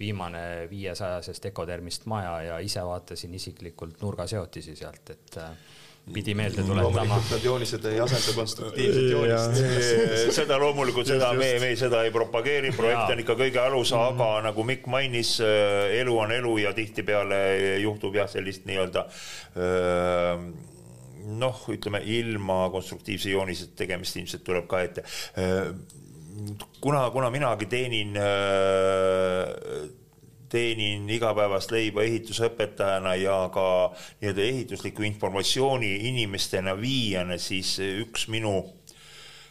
viimane 0.00 0.66
viiesajasest 0.70 1.50
Ecotermist 1.50 2.06
maja 2.08 2.36
ja 2.42 2.58
ise 2.64 2.82
vaatasin 2.86 3.34
isiklikult 3.36 4.00
nurgaseotisi 4.00 4.76
sealt, 4.76 5.12
et 5.12 5.38
äh, 5.42 5.50
pidi 6.12 6.34
meelde 6.34 6.62
tuletama. 6.66 7.18
Need 7.30 7.44
joonised 7.44 7.84
ei 7.90 8.00
asenda 8.02 8.34
konstruktiivset 8.34 9.10
joonist. 9.10 9.60
seda 10.38 10.58
loomulikult, 10.58 11.06
seda 11.10 11.32
me, 11.38 11.52
me 11.62 11.74
seda 11.78 12.02
ei 12.06 12.14
propageeri, 12.14 12.72
projekt 12.76 13.14
on 13.14 13.22
ikka 13.22 13.36
kõige 13.38 13.62
alus, 13.62 13.92
aga 13.92 14.10
mm 14.10 14.24
-hmm. 14.24 14.48
nagu 14.48 14.64
Mikk 14.70 14.88
mainis, 14.90 15.36
äh, 15.44 16.00
elu 16.00 16.18
on 16.18 16.32
elu 16.32 16.56
ja 16.64 16.72
tihtipeale 16.72 17.40
juhtub 17.82 18.14
jah, 18.14 18.28
sellist 18.30 18.66
nii-öelda 18.66 19.06
äh, 19.06 20.42
noh, 21.38 21.62
ütleme 21.68 22.02
ilma 22.04 22.68
konstruktiivse 22.72 23.30
jooniseta 23.30 23.76
tegemist 23.84 24.16
ilmselt 24.16 24.44
tuleb 24.44 24.66
ka 24.66 24.80
ette. 24.82 25.04
kuna, 26.80 27.10
kuna 27.10 27.30
minagi 27.30 27.66
teenin 27.66 28.16
teenin 30.50 31.08
igapäevast 31.10 31.72
leiba 31.74 32.04
ehitusõpetajana 32.06 33.14
ja 33.20 33.38
ka 33.54 33.66
nii-öelda 34.20 34.44
ehitusliku 34.46 35.06
informatsiooni 35.06 35.94
inimestena 36.10 36.76
viijana, 36.78 37.38
siis 37.38 37.76
üks 37.80 38.28
minu 38.32 38.58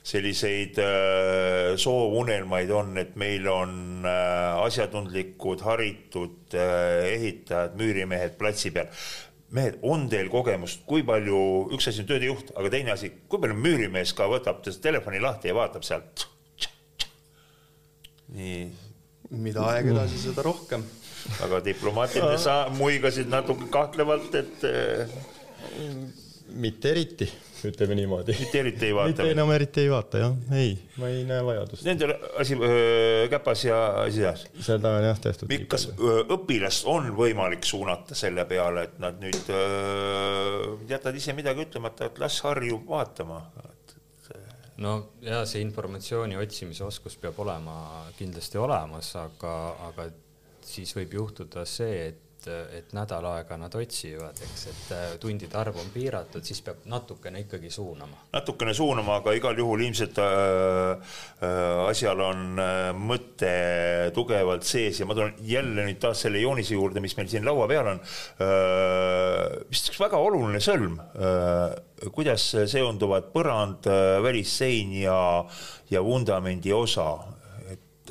selliseid 0.10 0.80
äh, 0.82 1.78
soovunelmaid 1.78 2.72
on, 2.72 2.94
et 2.98 3.16
meil 3.20 3.48
on 3.52 4.06
äh, 4.08 4.60
asjatundlikud, 4.64 5.64
haritud 5.66 6.56
äh, 6.56 7.10
ehitajad, 7.16 7.76
müürimehed 7.80 8.38
platsi 8.40 8.72
peal 8.76 8.90
mehed, 9.56 9.80
on 9.82 10.06
teil 10.12 10.30
kogemust, 10.30 10.84
kui 10.90 11.02
palju, 11.06 11.40
üks 11.74 11.90
asi 11.90 12.04
on 12.04 12.10
töödejuht, 12.10 12.52
aga 12.58 12.70
teine 12.74 12.94
asi, 12.94 13.10
kui 13.30 13.42
palju 13.42 13.58
müürimees 13.58 14.14
ka 14.18 14.28
võtab 14.30 14.62
telefoni 14.66 15.22
lahti 15.24 15.50
ja 15.50 15.58
vaatab 15.58 15.88
sealt. 15.88 16.28
nii. 18.36 18.89
Mida 19.30 19.66
aeg 19.74 19.92
edasi, 19.94 20.22
seda 20.30 20.46
rohkem. 20.46 20.86
aga 21.46 21.60
diplomaatid 21.66 22.38
sa 22.42 22.62
muigasid 22.74 23.30
natuke 23.30 23.70
kahtlevalt, 23.74 24.36
et. 24.40 24.66
mitte 26.50 26.92
eriti 26.92 27.30
ütleme 27.68 27.96
niimoodi. 27.96 28.36
mitte 28.40 28.60
eriti 28.60 28.86
ei 28.86 28.96
vaata? 28.96 29.10
mitte 29.10 29.32
enam 29.34 29.52
eriti 29.52 29.82
ei 29.84 29.90
vaata 29.92 30.22
jah, 30.22 30.36
ei, 30.56 30.76
ma 31.02 31.10
ei 31.12 31.24
näe 31.28 31.44
vajadust. 31.46 31.84
Nendel 31.88 32.14
asi 32.40 32.56
öö, 32.56 33.28
käpas 33.32 33.64
ja 33.66 33.80
asi 34.06 34.24
heas. 34.24 34.46
seda 34.66 34.94
on 35.00 35.08
jah 35.10 35.20
tehtud. 35.22 35.56
kas 35.72 35.90
õpilast 36.00 36.88
on 36.90 37.12
võimalik 37.18 37.68
suunata 37.68 38.18
selle 38.18 38.46
peale, 38.50 38.88
et 38.90 39.00
nad 39.04 39.20
nüüd 39.22 39.52
öö, 39.52 40.78
jätad 40.90 41.20
ise 41.20 41.36
midagi 41.38 41.68
ütlemata, 41.68 42.10
et 42.10 42.24
las 42.24 42.40
harjub 42.48 42.88
vaatama? 42.90 43.44
No 44.84 44.96
ja 45.26 45.44
see 45.50 45.62
informatsiooni 45.66 46.38
otsimise 46.40 46.86
oskus 46.86 47.18
peab 47.20 47.40
olema 47.44 47.76
kindlasti 48.18 48.60
olemas, 48.62 49.12
aga, 49.20 49.54
aga 49.90 50.10
siis 50.66 50.94
võib 50.96 51.16
juhtuda 51.20 51.66
see, 51.68 52.10
et 52.12 52.29
et, 52.40 52.78
et 52.80 52.94
nädal 52.96 53.26
aega 53.34 53.58
nad 53.60 53.74
otsivad, 53.76 54.38
eks, 54.46 54.66
et 54.72 54.92
äh, 54.96 55.06
tundide 55.22 55.58
arv 55.60 55.78
on 55.80 55.90
piiratud, 55.94 56.44
siis 56.46 56.62
peab 56.66 56.86
natukene 56.90 57.44
ikkagi 57.44 57.72
suunama. 57.74 58.26
natukene 58.34 58.74
suunama, 58.74 59.20
aga 59.20 59.34
igal 59.38 59.60
juhul 59.60 59.84
ilmselt 59.86 60.20
äh, 60.24 61.12
äh, 61.44 61.84
asjal 61.90 62.24
on 62.24 62.64
äh, 62.64 62.92
mõte 62.96 63.54
tugevalt 64.16 64.68
sees 64.68 65.02
ja 65.02 65.08
ma 65.10 65.18
tulen 65.18 65.36
jälle 65.44 65.88
nüüd 65.88 66.00
taas 66.02 66.24
selle 66.26 66.42
joonise 66.44 66.78
juurde, 66.78 67.04
mis 67.04 67.18
meil 67.18 67.30
siin 67.32 67.48
laua 67.48 67.68
peal 67.70 67.94
on 67.96 68.00
äh,. 68.00 69.60
vist 69.70 69.92
üks 69.92 70.00
väga 70.02 70.20
oluline 70.22 70.62
sõlm 70.64 71.00
äh,, 71.00 71.76
kuidas 72.16 72.46
seonduvad 72.72 73.34
põrand, 73.34 73.90
äh, 73.90 74.20
välissein 74.24 74.94
ja, 75.02 75.20
ja 75.92 76.04
vundamendi 76.06 76.74
osa, 76.74 77.12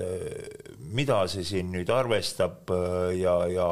et 0.00 0.80
mida 0.94 1.20
see 1.30 1.44
siin 1.46 1.72
nüüd 1.72 1.90
arvestab 1.92 2.72
ja, 3.18 3.40
ja 3.52 3.68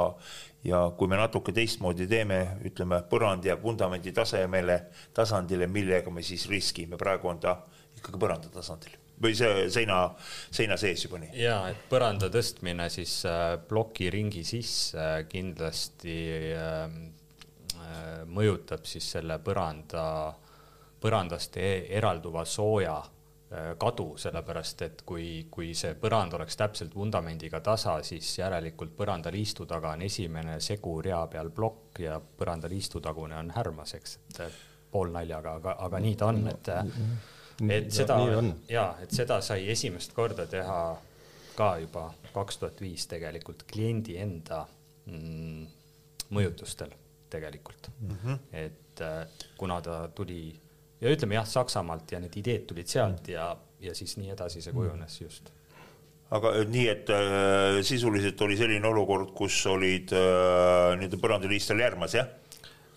ja 0.66 0.80
kui 0.98 1.06
me 1.06 1.14
natuke 1.14 1.52
teistmoodi 1.54 2.08
teeme, 2.10 2.40
ütleme 2.66 2.98
põrand 3.06 3.44
jääb 3.46 3.62
vundamendi 3.62 4.10
tasemele, 4.12 4.80
tasandile, 5.14 5.68
millega 5.70 6.10
me 6.10 6.24
siis 6.26 6.48
riskime, 6.50 6.98
praegu 6.98 7.30
on 7.30 7.38
ta 7.38 7.52
ikkagi 7.96 8.18
põranda 8.18 8.50
tasandil 8.50 8.96
või 9.22 9.32
see 9.32 9.68
seina, 9.72 10.00
seina 10.52 10.76
sees 10.76 11.06
juba 11.06 11.20
nii? 11.22 11.30
ja, 11.38 11.60
et 11.70 11.86
põranda 11.88 12.28
tõstmine 12.32 12.90
siis 12.92 13.14
äh, 13.30 13.54
ploki 13.68 14.10
ringi 14.12 14.42
sisse 14.44 15.06
kindlasti 15.30 16.16
mõjutab 18.32 18.86
siis 18.88 19.06
selle 19.16 19.38
põranda, 19.44 20.04
põrandast 21.02 21.56
e-, 21.60 21.86
eralduva 21.96 22.44
sooja 22.48 22.98
kadu, 23.78 24.16
sellepärast 24.18 24.80
et 24.82 25.02
kui, 25.06 25.46
kui 25.50 25.68
see 25.78 25.94
põrand 25.94 26.34
oleks 26.34 26.56
täpselt 26.58 26.94
vundamendiga 26.98 27.60
tasa, 27.62 28.00
siis 28.02 28.32
järelikult 28.40 28.96
põrandaliistu 28.98 29.66
taga 29.70 29.92
on 29.94 30.02
esimene 30.02 30.56
segu 30.60 30.96
rea 31.04 31.20
peal 31.30 31.52
plokk 31.54 32.00
ja 32.02 32.18
põrandaliistu 32.18 33.00
tagune 33.04 33.38
on 33.38 33.52
härmas, 33.54 33.94
eks, 33.94 34.18
et 34.30 34.40
äh, 34.48 34.58
poolnaljaga, 34.90 35.54
aga, 35.60 35.76
aga 35.86 36.02
nii 36.02 36.16
ta 36.18 36.30
on, 36.32 36.42
et 36.50 36.72
et 37.70 37.92
seda 37.92 38.18
ja 38.68 38.86
et 39.00 39.14
seda 39.14 39.40
sai 39.40 39.68
esimest 39.72 40.12
korda 40.16 40.44
teha 40.50 40.80
ka 41.56 41.70
juba 41.80 42.10
kaks 42.34 42.60
tuhat 42.60 42.80
viis 42.84 43.06
tegelikult 43.08 43.64
kliendi 43.70 44.18
enda 44.20 44.66
mm, 45.06 45.64
mõjutustel 46.36 46.92
tegelikult 47.32 47.88
mm, 47.98 48.16
-hmm. 48.24 48.38
et 48.52 49.00
äh, 49.00 49.26
kuna 49.56 49.80
ta 49.80 50.08
tuli 50.08 50.60
ja 51.00 51.12
ütleme 51.12 51.38
jah, 51.38 51.46
Saksamaalt 51.48 52.12
ja 52.12 52.20
need 52.22 52.36
ideed 52.40 52.66
tulid 52.70 52.90
sealt 52.90 53.28
ja, 53.28 53.50
ja 53.80 53.94
siis 53.94 54.16
nii 54.20 54.32
edasi 54.34 54.62
see 54.64 54.74
kujunes 54.76 55.20
just. 55.20 55.52
aga 56.34 56.52
nii, 56.64 56.86
et 56.90 57.12
äh, 57.14 57.80
sisuliselt 57.86 58.40
oli 58.46 58.58
selline 58.58 58.88
olukord, 58.88 59.32
kus 59.36 59.58
olid 59.70 60.14
äh, 60.16 60.96
nii-öelda 60.98 61.22
põrandaliistel 61.22 61.82
järmas, 61.84 62.16
jah 62.18 62.30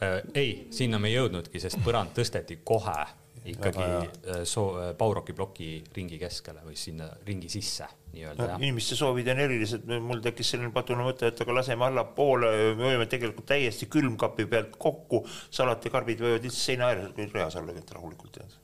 äh,? 0.01 0.21
ei, 0.33 0.53
sinna 0.75 0.99
me 0.99 1.11
ei 1.11 1.19
jõudnudki, 1.19 1.61
sest 1.61 1.81
põrand 1.85 2.15
tõsteti 2.17 2.61
kohe 2.63 3.01
ikkagi 3.45 3.83
äh, 3.83 4.43
soo-, 4.43 4.75
äh, 4.81 4.91
Bauroki 4.97 5.33
ploki 5.33 5.69
ringi 5.95 6.19
keskele 6.21 6.63
või 6.65 6.77
sinna 6.79 7.09
ringi 7.27 7.49
sisse 7.51 7.87
nii-öelda 8.13 8.47
no,. 8.47 8.57
inimeste 8.59 8.97
soovid 8.99 9.29
on 9.33 9.41
erilised, 9.45 9.89
mul 10.03 10.21
tekkis 10.23 10.53
selline 10.53 10.71
patune 10.75 11.05
mõte, 11.05 11.29
et 11.29 11.43
aga 11.43 11.57
laseme 11.59 11.85
allapoole, 11.87 12.51
me 12.77 12.93
võime 12.93 13.09
tegelikult 13.11 13.47
täiesti 13.51 13.89
külmkapi 13.91 14.47
pealt 14.49 14.79
kokku, 14.81 15.21
salatikarbid 15.55 16.23
võivad 16.25 16.47
lihtsalt 16.47 16.65
seina 16.65 16.89
ääres 16.89 17.35
reas 17.35 17.59
alla 17.59 17.75
võtta 17.75 17.99
rahulikult 17.99 18.39
tead 18.39 18.57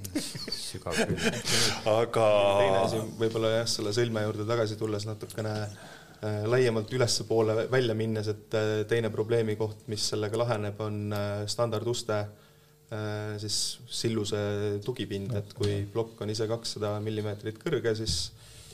sügav 0.56 0.96
küll. 0.96 1.16
aga. 1.92 2.26
teine 2.60 2.76
asi 2.82 3.00
võib-olla 3.20 3.56
jah, 3.58 3.66
selle 3.68 3.92
sõlme 3.96 4.22
juurde 4.24 4.46
tagasi 4.48 4.78
tulles 4.80 5.04
natukene 5.08 5.56
äh, 5.60 6.44
laiemalt 6.48 6.92
ülespoole 6.96 7.66
välja 7.72 7.96
minnes, 7.96 8.30
et 8.32 8.56
äh, 8.56 8.70
teine 8.88 9.12
probleemikoht, 9.12 9.84
mis 9.92 10.06
sellega 10.12 10.40
laheneb, 10.40 10.80
on 10.80 11.02
äh, 11.12 11.42
standarduste 11.52 12.22
äh, 12.22 12.30
Äh, 12.30 12.49
siis 13.38 13.56
silluse 13.86 14.38
tugipind, 14.84 15.34
et 15.38 15.52
kui 15.54 15.84
plokk 15.92 16.24
on 16.24 16.32
ise 16.32 16.48
kakssada 16.50 16.96
millimeetrit 17.04 17.60
kõrge, 17.62 17.94
siis 17.98 18.32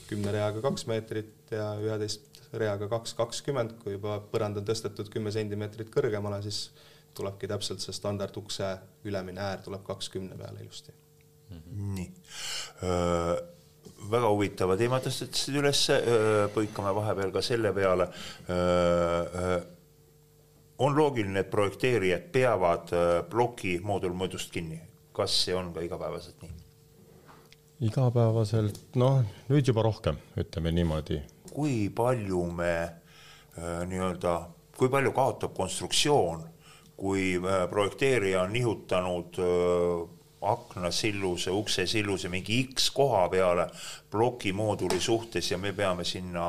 kümne 0.09 0.33
reaga 0.33 0.63
kaks 0.65 0.87
meetrit 0.89 1.53
ja 1.53 1.75
üheteist 1.83 2.41
reaga 2.57 2.89
kaks 2.89 3.17
kakskümmend, 3.19 3.77
kui 3.83 3.97
juba 3.97 4.21
põrand 4.33 4.61
on 4.61 4.67
tõstetud 4.67 5.11
kümme 5.13 5.33
sentimeetrit 5.35 5.91
kõrgemale, 5.93 6.41
siis 6.47 6.71
tulebki 7.17 7.49
täpselt 7.51 7.83
see 7.83 7.97
standardukse 7.97 8.71
ülemine 9.09 9.43
äär 9.43 9.65
tuleb 9.65 9.85
kakskümne 9.87 10.39
peale 10.39 10.65
ilusti. 10.65 10.95
Mm. 11.51 11.61
-hmm. 11.61 11.95
nii. 11.99 12.11
Äh, 12.89 13.37
väga 14.11 14.29
huvitava 14.31 14.77
teema 14.77 14.99
tõstatasid 15.03 15.57
üles, 15.61 15.87
põikame 16.55 16.93
vahepeal 16.95 17.33
ka 17.35 17.43
selle 17.43 17.73
peale 17.75 18.09
on 20.79 20.97
loogiline, 20.97 21.41
et 21.41 21.51
projekteerijad 21.51 22.29
peavad 22.33 22.93
äh, 22.93 23.09
ploki 23.31 23.79
moodulmõõdust 23.85 24.53
kinni, 24.53 24.81
kas 25.17 25.35
see 25.47 25.57
on 25.57 25.73
ka 25.75 25.85
igapäevaselt 25.87 26.43
nii? 26.45 26.55
igapäevaselt, 27.87 28.81
noh, 28.97 29.21
nüüd 29.51 29.69
juba 29.69 29.83
rohkem, 29.85 30.17
ütleme 30.41 30.73
niimoodi. 30.73 31.21
kui 31.53 31.91
palju 31.93 32.45
me 32.53 32.75
nii-öelda, 33.89 34.33
kui 34.77 34.89
palju 34.93 35.13
kaotab 35.17 35.53
konstruktsioon, 35.57 36.43
kui 36.97 37.37
projekteerija 37.71 38.43
on 38.45 38.53
nihutanud 38.53 39.41
aknasilluse, 40.47 41.51
uksesilluse 41.51 42.29
mingi 42.33 42.63
X 42.73 42.91
koha 42.97 43.27
peale 43.29 43.69
plokimooduli 44.11 45.01
suhtes 45.01 45.51
ja 45.51 45.59
me 45.59 45.73
peame 45.73 46.05
sinna 46.05 46.45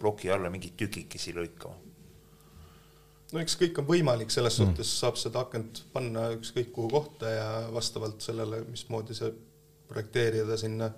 ploki 0.00 0.30
alla 0.32 0.50
mingeid 0.52 0.76
tükikesi 0.76 1.34
lõikama 1.36 1.91
no 3.32 3.42
eks 3.42 3.56
kõik 3.60 3.80
on 3.80 3.88
võimalik, 3.88 4.30
selles 4.32 4.58
mm. 4.58 4.72
suhtes 4.72 4.92
saab 5.00 5.18
seda 5.20 5.42
akent 5.46 5.82
panna 5.94 6.28
ükskõik 6.36 6.72
kuhu 6.74 6.90
kohta 6.92 7.32
ja 7.32 7.48
vastavalt 7.72 8.22
sellele, 8.24 8.62
mismoodi 8.68 9.16
see 9.16 9.32
projekteerija 9.88 10.46
ta 10.48 10.58
sinna 10.60 10.90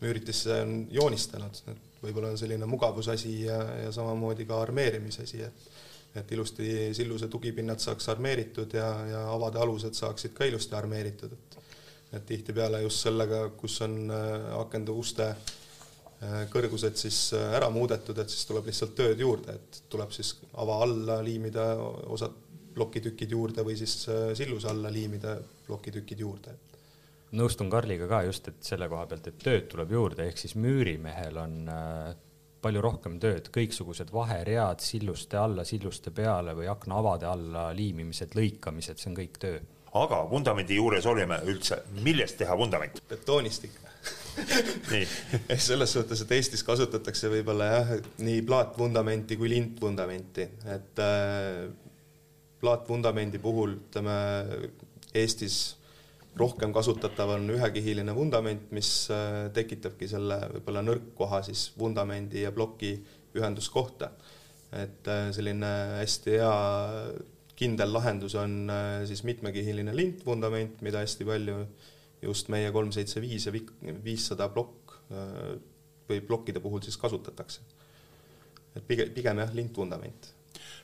müüritisse 0.00 0.62
on 0.64 0.74
joonistanud, 0.90 1.62
et 1.70 2.02
võib-olla 2.02 2.32
on 2.32 2.40
selline 2.40 2.66
mugavusasi 2.70 3.34
ja, 3.44 3.58
ja 3.84 3.92
samamoodi 3.94 4.48
ka 4.48 4.62
armeerimisasi, 4.66 5.46
et 5.46 5.70
et 6.18 6.32
ilusti 6.34 6.64
silluse 6.90 7.28
tugipinnad 7.30 7.78
saaks 7.78 8.08
armeeritud 8.10 8.72
ja, 8.74 8.88
ja 9.06 9.18
avade 9.30 9.60
alused 9.62 9.94
saaksid 9.94 10.32
ka 10.34 10.48
ilusti 10.48 10.74
armeeritud, 10.74 11.36
et 11.36 11.58
et 12.18 12.24
tihtipeale 12.26 12.80
just 12.82 13.04
sellega, 13.04 13.44
kus 13.54 13.76
on 13.86 14.10
äh, 14.10 14.48
akende 14.58 14.90
uste 14.90 15.28
Äh, 15.30 15.59
kõrgused 16.52 16.98
siis 17.00 17.18
äh, 17.36 17.54
ära 17.56 17.70
muudetud, 17.72 18.18
et 18.20 18.32
siis 18.32 18.44
tuleb 18.48 18.66
lihtsalt 18.68 18.92
tööd 18.96 19.20
juurde, 19.20 19.56
et 19.56 19.82
tuleb 19.88 20.12
siis 20.12 20.34
ava 20.60 20.80
alla 20.84 21.20
liimida 21.24 21.72
osad 22.12 22.34
plokitükid 22.74 23.32
juurde 23.32 23.64
või 23.64 23.76
siis 23.80 24.02
äh, 24.12 24.30
silluse 24.36 24.68
alla 24.68 24.92
liimida 24.92 25.38
plokitükid 25.66 26.20
juurde. 26.20 26.56
nõustun 27.32 27.70
Karliga 27.70 28.08
ka 28.10 28.22
just, 28.26 28.48
et 28.48 28.60
selle 28.60 28.88
koha 28.88 29.06
pealt, 29.06 29.30
et 29.30 29.40
tööd 29.40 29.68
tuleb 29.72 29.96
juurde, 29.96 30.26
ehk 30.28 30.38
siis 30.42 30.56
müürimehel 30.60 31.38
on 31.40 31.58
palju 32.60 32.80
rohkem 32.84 33.16
tööd, 33.22 33.48
kõiksugused 33.54 34.10
vaheread 34.12 34.82
silluste 34.84 35.38
alla, 35.40 35.64
silluste 35.64 36.10
peale 36.10 36.52
või 36.58 36.68
aknaavade 36.68 37.28
alla 37.30 37.70
liimimised, 37.72 38.34
lõikamised, 38.36 39.00
see 39.00 39.12
on 39.12 39.16
kõik 39.16 39.38
töö. 39.40 39.60
aga 39.94 40.18
vundamendi 40.30 40.76
juures 40.76 41.06
olime 41.06 41.40
üldse, 41.46 41.80
millest 42.04 42.36
teha 42.42 42.58
vundament? 42.58 43.00
betoonist 43.08 43.64
ikka 43.64 43.89
selles 45.68 45.92
suhtes, 45.92 46.22
et 46.24 46.32
Eestis 46.36 46.64
kasutatakse 46.66 47.30
võib-olla 47.32 47.68
jah, 47.70 47.92
nii 48.24 48.42
plaatvundamenti 48.46 49.38
kui 49.40 49.50
lintvundamenti, 49.52 50.46
et 50.74 51.02
äh, 51.04 51.66
plaatvundamendi 52.60 53.40
puhul 53.42 53.76
ütleme 53.78 54.16
Eestis 55.14 55.60
rohkem 56.38 56.72
kasutatav 56.72 57.34
on 57.36 57.48
ühekihiline 57.56 58.14
vundament, 58.14 58.70
mis 58.74 58.90
äh, 59.12 59.48
tekitabki 59.54 60.08
selle 60.10 60.38
võib-olla 60.54 60.84
nõrkkoha 60.86 61.42
siis 61.46 61.70
vundamendi 61.78 62.44
ja 62.44 62.52
ploki 62.54 62.94
ühenduskohta. 63.36 64.10
et 64.70 65.08
äh, 65.10 65.32
selline 65.34 65.70
hästi 65.98 66.36
hea 66.38 66.50
kindel 67.58 67.92
lahendus 67.92 68.36
on 68.38 68.70
äh, 68.70 69.02
siis 69.06 69.24
mitmekihiline 69.26 69.94
lintvundament, 69.96 70.80
mida 70.86 71.02
hästi 71.02 71.26
palju 71.26 71.64
just 72.22 72.50
meie 72.52 72.72
kolm 72.74 72.92
seitse 72.94 73.22
viis 73.22 73.46
ja 73.48 73.54
viissada 74.04 74.50
plokk 74.52 74.96
äh, 75.10 75.54
või 76.10 76.20
plokkide 76.26 76.60
puhul 76.60 76.82
siis 76.84 76.98
kasutatakse. 77.00 77.62
et 78.76 78.84
pigem, 78.86 79.10
pigem 79.14 79.42
jah, 79.42 79.54
lintvundament 79.54 80.34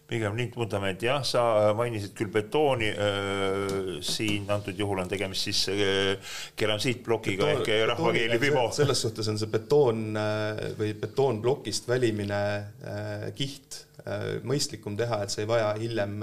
pigem 0.06 0.36
lintvundament, 0.38 1.02
jah, 1.02 1.24
sa 1.26 1.72
mainisid 1.74 2.12
küll 2.14 2.30
betooni 2.30 2.92
äh,, 2.92 3.96
siin 4.06 4.46
antud 4.54 4.78
juhul 4.78 5.02
on 5.02 5.10
tegemist 5.10 5.48
siis 5.48 5.64
äh, 5.72 6.36
keramsiitplokiga 6.56 7.50
ehk 7.56 7.72
rahvakeeli 7.90 8.38
Vibo. 8.40 8.68
selles 8.72 9.02
suhtes 9.02 9.28
on 9.32 9.40
see 9.40 9.50
betoon 9.50 10.06
või 10.78 10.94
betoonplokist 11.00 11.90
välimine 11.90 12.40
kiht 13.34 13.82
mõistlikum 14.46 14.94
teha, 14.94 15.24
et 15.24 15.34
see 15.34 15.42
ei 15.42 15.50
vaja 15.50 15.72
hiljem 15.80 16.20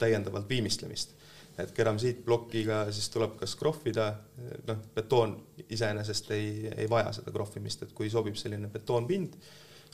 täiendavalt 0.00 0.48
viimistlemist 0.48 1.19
et 1.62 1.72
keramsiitplokiga 1.76 2.82
siis 2.94 3.08
tuleb 3.14 3.36
kas 3.40 3.56
krohvida, 3.60 4.10
noh, 4.68 4.84
betoon 4.94 5.36
iseenesest 5.68 6.30
ei, 6.36 6.68
ei 6.76 6.88
vaja 6.90 7.12
seda 7.16 7.32
krohvimist, 7.34 7.86
et 7.86 7.96
kui 7.96 8.10
sobib 8.12 8.38
selline 8.40 8.70
betoonpind, 8.72 9.36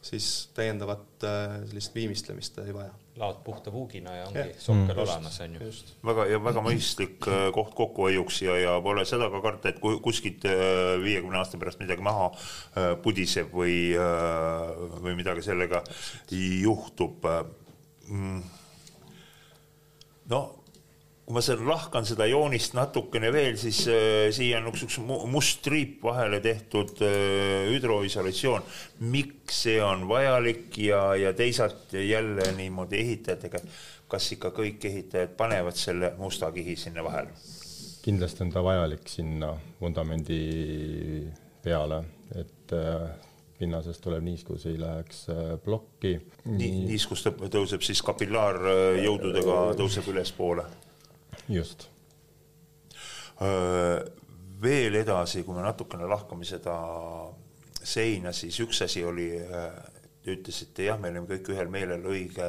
siis 0.03 0.51
täiendavat 0.55 1.25
äh, 1.25 1.57
sellist 1.67 1.95
viimistlemist 1.95 2.59
ei 2.59 2.75
vaja. 2.75 2.93
laod 3.17 3.39
puhta 3.45 3.71
puugina 3.71 4.13
ja 4.15 4.27
ongi 4.27 4.45
sokkel 4.59 4.95
mm, 4.95 5.03
olemas, 5.03 5.41
on 5.41 5.55
ju. 5.55 5.71
väga 6.05 6.27
ja 6.31 6.41
väga 6.45 6.63
mõistlik 6.63 7.29
äh, 7.33 7.47
koht 7.55 7.75
kokkuhoiuks 7.75 8.43
ja, 8.43 8.59
ja 8.61 8.75
pole 8.85 9.05
seda 9.09 9.31
ka 9.33 9.41
karta, 9.43 9.73
et 9.73 9.81
kui 9.83 9.99
kuskilt 10.05 10.45
äh, 10.51 10.99
viiekümne 11.03 11.41
aasta 11.41 11.59
pärast 11.59 11.81
midagi 11.83 12.05
maha 12.05 12.31
pudiseb 13.03 13.51
või, 13.57 13.97
või 15.03 15.17
midagi 15.17 15.43
sellega 15.47 15.83
juhtub. 16.31 17.25
Mm. 18.07 18.43
no 20.31 20.41
kui 21.27 21.35
ma 21.35 21.43
seal 21.43 21.65
lahkan 21.67 22.07
seda 22.07 22.29
joonist 22.31 22.77
natukene 22.79 23.33
veel, 23.35 23.57
siis 23.59 23.81
äh, 23.91 24.29
siia 24.35 24.61
on 24.61 24.69
üks 24.71 25.01
must 25.03 25.59
triip 25.65 25.99
vahele 26.07 26.39
tehtud 26.45 27.03
äh, 27.03 27.67
hüdroisolatsioon. 27.73 28.63
miks 29.11 29.65
see 29.67 29.81
on 29.83 30.07
vajalik 30.07 30.79
ja, 30.79 31.01
ja 31.19 31.35
teisalt 31.35 31.97
jälle 31.99 32.47
niimoodi 32.55 33.03
ehitajatega, 33.03 33.59
kas 34.07 34.31
ikka 34.39 34.53
kõik 34.55 34.87
ehitajad 34.87 35.35
panevad 35.37 35.75
selle 35.75 36.13
musta 36.21 36.53
kihi 36.55 36.79
sinna 36.79 37.03
vahele? 37.05 37.35
kindlasti 38.07 38.47
on 38.47 38.55
ta 38.55 38.63
vajalik 38.63 39.11
sinna 39.11 39.51
vundamendi 39.81 40.41
peale, 41.67 42.05
et 42.39 42.79
äh, 42.79 43.11
pinnasest 43.59 44.05
tuleb 44.05 44.23
niiskus 44.23 44.71
ei 44.71 44.79
läheks 44.79 45.27
äh, 45.35 45.45
plokki. 45.59 46.21
nii, 46.47 46.87
niiskus 46.87 47.27
tõuseb 47.27 47.83
siis 47.83 48.07
kapillaarjõududega, 48.07 49.63
tõuseb 49.75 50.15
ülespoole 50.15 50.71
just. 51.49 51.89
veel 54.61 54.95
edasi, 54.97 55.43
kui 55.45 55.55
me 55.55 55.65
natukene 55.65 56.09
lahkame 56.09 56.47
seda 56.49 56.77
seina, 57.87 58.33
siis 58.33 58.57
üks 58.65 58.81
asi 58.87 59.05
oli, 59.05 59.29
te 60.25 60.35
ütlesite 60.35 60.89
jah, 60.89 60.99
me 60.99 61.13
olime 61.13 61.29
kõik 61.29 61.51
ühel 61.53 61.69
meelel, 61.71 62.07
õige 62.09 62.47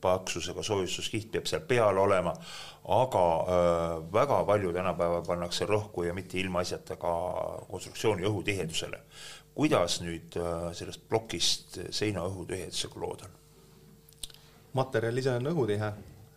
paksusega 0.00 0.62
soojustuskiht 0.64 1.28
peab 1.34 1.48
seal 1.50 1.66
peal 1.68 1.98
olema, 2.00 2.32
aga 2.94 3.24
äh, 3.40 3.96
väga 4.14 4.38
palju 4.48 4.72
tänapäeval 4.72 5.26
pannakse 5.26 5.68
rõhku 5.68 6.06
ja 6.06 6.14
mitte 6.16 6.38
ilmaasjata 6.40 6.96
ka 7.00 7.12
konstruktsiooni 7.68 8.24
õhutihedusele. 8.30 9.02
kuidas 9.54 9.98
nüüd 10.00 10.36
sellest 10.78 11.02
plokist 11.08 11.78
seina 11.92 12.22
õhutihedusega 12.24 13.00
lood 13.02 13.26
on? 13.26 13.36
materjal 14.78 15.18
ise 15.18 15.34
on 15.36 15.50
õhutihe 15.50 15.90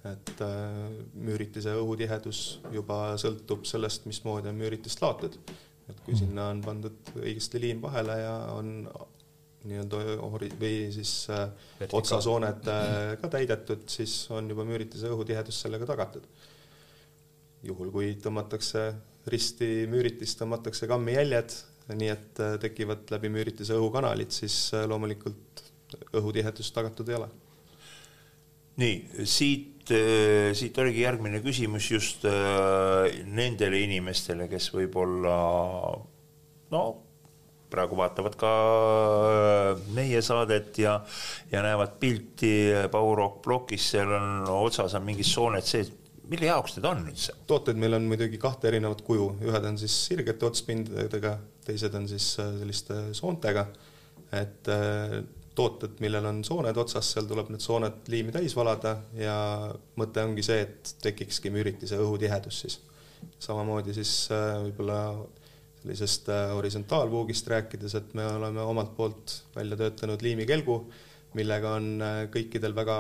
et 0.04 0.42
äh, 0.44 0.90
müüritise 1.16 1.74
õhutihedus 1.80 2.42
juba 2.74 3.14
sõltub 3.20 3.64
sellest, 3.68 4.08
mismoodi 4.10 4.52
on 4.52 4.60
müüritist 4.60 5.02
laotud. 5.04 5.38
et 5.92 6.00
kui 6.06 6.16
sinna 6.16 6.48
on 6.52 6.62
pandud 6.64 7.10
õigesti 7.20 7.60
liim 7.60 7.82
vahele 7.84 8.14
ja 8.20 8.34
on 8.56 8.88
nii-öelda 9.68 10.00
ori- 10.24 10.52
või 10.60 10.78
siis 10.96 11.12
äh, 11.32 11.50
otsasooned 11.92 12.68
äh, 12.72 13.16
ka 13.22 13.30
täidetud, 13.32 13.86
siis 13.92 14.16
on 14.32 14.50
juba 14.52 14.66
müüritise 14.68 15.12
õhutihedus 15.12 15.62
sellega 15.64 15.88
tagatud. 15.88 16.28
juhul, 17.64 17.92
kui 17.92 18.16
tõmmatakse 18.20 18.90
risti 19.32 19.86
müüritist, 19.88 20.36
tõmmatakse 20.42 20.88
kammijäljed, 20.88 21.54
nii 21.96 22.10
et 22.12 22.42
tekivad 22.60 23.08
läbi 23.12 23.32
müüritise 23.32 23.76
õhukanalid, 23.80 24.36
siis 24.36 24.74
loomulikult 24.88 25.64
õhutihedus 26.20 26.72
tagatud 26.76 27.08
ei 27.08 27.16
ole. 27.16 27.30
nii, 28.84 29.24
siit 29.24 29.73
siit, 29.84 29.92
äh, 29.92 30.54
siit 30.56 30.78
oligi 30.78 31.04
järgmine 31.04 31.42
küsimus 31.44 31.92
just 31.92 32.26
äh, 32.26 33.24
nendele 33.26 33.84
inimestele, 33.84 34.48
kes 34.48 34.72
võib-olla 34.74 35.38
no 36.72 36.84
praegu 37.74 37.98
vaatavad 37.98 38.36
ka 38.38 38.52
äh, 39.74 39.82
meie 39.94 40.22
saadet 40.22 40.78
ja, 40.78 41.04
ja 41.52 41.62
näevad 41.64 42.00
pilti 42.00 42.72
Baurock 42.92 43.42
plokis, 43.44 43.92
seal 43.92 44.12
on 44.14 44.48
otsas 44.48 44.94
on 44.96 45.04
mingid 45.04 45.26
sooned 45.26 45.64
sees. 45.66 45.92
mille 46.30 46.46
jaoks 46.48 46.78
need 46.78 46.86
on 46.86 47.06
üldse? 47.08 47.34
tooted 47.48 47.78
meil 47.78 47.94
on 47.94 48.08
muidugi 48.08 48.38
kahte 48.38 48.68
erinevat 48.70 49.02
kuju, 49.02 49.36
ühed 49.44 49.66
on 49.66 49.78
siis 49.78 49.94
sirgete 50.08 50.46
otspindadega, 50.46 51.38
teised 51.66 51.94
on 51.96 52.08
siis 52.08 52.36
selliste 52.38 53.10
soontega. 53.14 53.68
et 54.34 54.70
tooted, 55.56 56.00
millel 56.02 56.26
on 56.30 56.42
sooned 56.46 56.78
otsas, 56.82 57.12
seal 57.14 57.28
tuleb 57.30 57.52
need 57.54 57.64
sooned 57.64 58.10
liimi 58.12 58.34
täis 58.34 58.56
valada 58.58 58.96
ja 59.18 59.36
mõte 60.00 60.26
ongi 60.26 60.46
see, 60.46 60.66
et 60.66 60.94
tekikski 61.04 61.52
müüritise 61.54 62.00
õhutihedus 62.02 62.60
siis. 62.66 62.80
samamoodi 63.40 63.94
siis 63.96 64.12
äh, 64.34 64.58
võib-olla 64.66 65.00
sellisest 65.82 66.30
äh, 66.34 66.52
horisontaalpuugist 66.56 67.48
rääkides, 67.54 67.96
et 68.00 68.14
me 68.18 68.26
oleme 68.28 68.62
omalt 68.62 68.96
poolt 68.98 69.36
välja 69.56 69.78
töötanud 69.80 70.22
liimikelgu, 70.26 70.80
millega 71.38 71.76
on 71.78 71.92
äh, 72.02 72.22
kõikidel 72.34 72.76
väga 72.76 72.98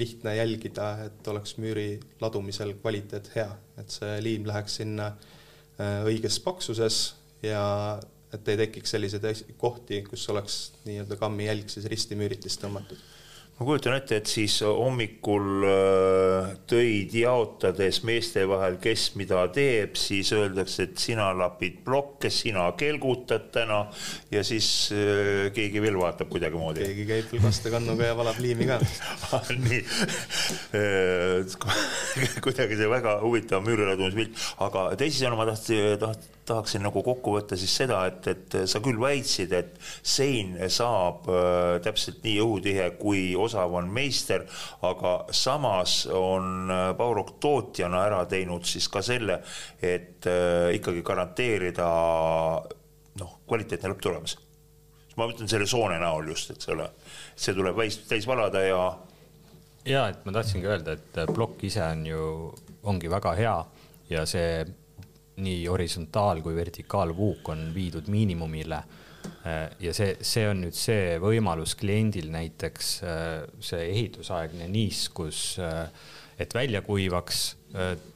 lihtne 0.00 0.36
jälgida, 0.36 0.92
et 1.06 1.28
oleks 1.28 1.58
müüri 1.60 1.90
ladumisel 2.22 2.74
kvaliteet 2.80 3.32
hea, 3.36 3.50
et 3.78 3.92
see 4.00 4.16
liim 4.24 4.48
läheks 4.48 4.80
sinna 4.82 5.12
õiges 5.80 6.36
paksuses 6.44 6.96
ja 7.40 7.62
et 8.34 8.50
ei 8.52 8.58
tekiks 8.64 8.94
selliseid 8.94 9.54
kohti, 9.58 10.04
kus 10.06 10.28
oleks 10.30 10.60
nii-öelda 10.86 11.18
kammi 11.18 11.48
jälg 11.48 11.72
siis 11.72 11.88
risti 11.90 12.18
müüritist 12.18 12.62
tõmmatud. 12.62 13.00
ma 13.60 13.66
kujutan 13.68 13.92
ette, 13.98 14.16
et 14.22 14.30
siis 14.30 14.54
hommikul 14.64 15.66
äh, 15.68 16.52
töid 16.70 17.12
jaotades 17.12 17.98
meeste 18.08 18.46
vahel, 18.48 18.78
kes 18.80 19.10
mida 19.20 19.42
teeb, 19.52 19.98
siis 20.00 20.30
öeldakse, 20.32 20.86
et 20.86 21.02
sina 21.02 21.26
lapid 21.36 21.82
plokke, 21.84 22.30
sina 22.32 22.70
kelgutad 22.78 23.50
täna 23.52 23.82
ja 24.32 24.44
siis 24.46 24.70
äh, 24.94 25.50
keegi 25.56 25.82
veel 25.82 25.98
vaatab 26.00 26.30
kuidagimoodi. 26.32 26.86
keegi 26.86 27.06
käib 27.10 27.34
veel 27.34 27.46
kastekannuga 27.50 28.12
ja 28.12 28.16
valab 28.16 28.40
liimi 28.40 28.70
ka 28.70 28.80
nii, 29.66 29.82
kuidagi 32.46 32.78
see 32.78 32.92
väga 32.96 33.18
huvitav 33.26 33.66
müüriladumispilt, 33.66 34.44
aga 34.68 34.92
teisisõnu 35.02 35.36
ma 35.36 35.50
tahtsin, 35.50 35.98
taht-, 36.00 36.30
tahaksin 36.50 36.82
nagu 36.84 37.02
kokku 37.04 37.36
võtta 37.36 37.56
siis 37.58 37.72
seda, 37.82 38.00
et, 38.10 38.26
et 38.30 38.56
sa 38.70 38.80
küll 38.82 38.98
väitsid, 39.00 39.52
et 39.54 39.76
sein 40.02 40.56
saab 40.72 41.28
äh, 41.30 41.78
täpselt 41.84 42.24
nii 42.26 42.36
õhutihe, 42.42 42.88
kui 43.00 43.22
osav 43.38 43.74
on 43.78 43.90
meister, 43.94 44.46
aga 44.86 45.14
samas 45.36 46.02
on 46.14 46.70
äh, 46.70 46.84
Baurok 46.98 47.36
tootjana 47.42 48.04
ära 48.08 48.24
teinud 48.30 48.66
siis 48.68 48.90
ka 48.92 49.02
selle, 49.06 49.40
et 49.78 50.28
äh, 50.30 50.70
ikkagi 50.78 51.04
garanteerida 51.06 51.90
noh, 53.20 53.36
kvaliteetne 53.48 53.92
lõpptulemus. 53.94 54.38
ma 55.16 55.26
mõtlen 55.28 55.50
selle 55.50 55.66
soone 55.68 55.98
näol 56.00 56.30
just, 56.32 56.54
eks 56.54 56.70
ole, 56.72 56.86
see 57.36 57.54
tuleb 57.54 57.78
täis, 57.82 57.98
täis 58.08 58.26
valada 58.28 58.62
ja. 58.64 58.82
ja 59.84 60.06
et 60.12 60.24
ma 60.24 60.34
tahtsingi 60.38 60.70
öelda, 60.70 60.96
et 60.96 61.24
plokk 61.34 61.64
ise 61.68 61.82
on 61.84 62.06
ju, 62.08 62.28
ongi 62.90 63.10
väga 63.12 63.34
hea 63.38 63.56
ja 64.10 64.24
see 64.26 64.64
nii 65.44 65.64
horisontaal 65.70 66.42
kui 66.44 66.56
vertikaalvuuk 66.56 67.48
on 67.52 67.70
viidud 67.74 68.08
miinimumile. 68.12 68.82
ja 69.80 69.92
see, 69.96 70.14
see 70.24 70.46
on 70.48 70.62
nüüd 70.64 70.76
see 70.76 71.16
võimalus 71.20 71.74
kliendil 71.76 72.30
näiteks 72.32 72.92
see 73.60 73.82
ehitusaegne 73.90 74.68
niiskus, 74.68 75.58
et 76.40 76.54
välja 76.56 76.80
kuivaks, 76.84 77.42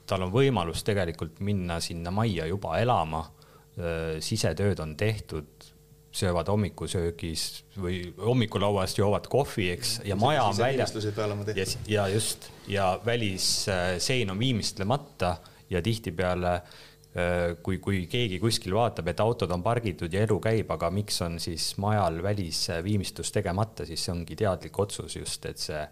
tal 0.08 0.24
on 0.24 0.32
võimalus 0.32 0.84
tegelikult 0.84 1.40
minna 1.44 1.80
sinna 1.84 2.12
majja 2.12 2.48
juba 2.48 2.78
elama. 2.80 3.24
sisetööd 4.20 4.80
on 4.80 4.96
tehtud, 4.96 5.68
söövad 6.14 6.48
hommikusöögis 6.48 7.64
või 7.76 8.04
hommikulauast 8.22 8.98
joovad 8.98 9.26
kohvi, 9.28 9.70
eks, 9.74 9.96
ja 10.06 10.16
maja 10.16 10.44
on 10.46 10.56
väljas. 10.56 10.94
ja, 11.56 11.66
ja 11.86 12.08
just 12.08 12.50
ja 12.68 13.00
välissein 13.04 14.30
on 14.30 14.38
viimistlemata 14.38 15.36
ja 15.70 15.82
tihtipeale 15.82 16.54
Äh, 16.54 16.60
kui, 17.62 17.76
kui 17.78 18.00
keegi 18.10 18.40
kuskil 18.42 18.74
vaatab, 18.74 19.06
et 19.12 19.20
autod 19.22 19.52
on 19.54 19.62
pargitud 19.62 20.10
ja 20.10 20.24
elu 20.26 20.34
käib, 20.42 20.72
aga 20.74 20.88
miks 20.90 21.20
on 21.22 21.36
siis 21.38 21.68
majal 21.78 22.18
välisviimistlus 22.24 23.30
tegemata, 23.36 23.86
siis 23.86 24.02
see 24.02 24.14
ongi 24.16 24.34
teadlik 24.40 24.80
otsus 24.82 25.14
just, 25.20 25.46
et 25.46 25.62
see 25.62 25.84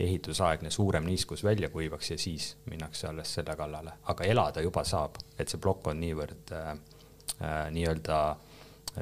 ehitusaegne 0.00 0.70
suurem 0.70 1.04
niiskus 1.04 1.44
välja 1.44 1.68
kuivaks 1.68 2.10
ja 2.10 2.18
siis 2.18 2.56
minnakse 2.70 3.08
alles 3.08 3.34
selle 3.34 3.56
kallale, 3.56 3.92
aga 4.12 4.24
elada 4.24 4.64
juba 4.64 4.84
saab, 4.84 5.20
et 5.38 5.48
see 5.48 5.60
plokk 5.60 5.92
on 5.92 6.00
niivõrd 6.00 6.54
äh, 6.56 6.70
äh, 6.72 7.66
nii-öelda 7.74 8.20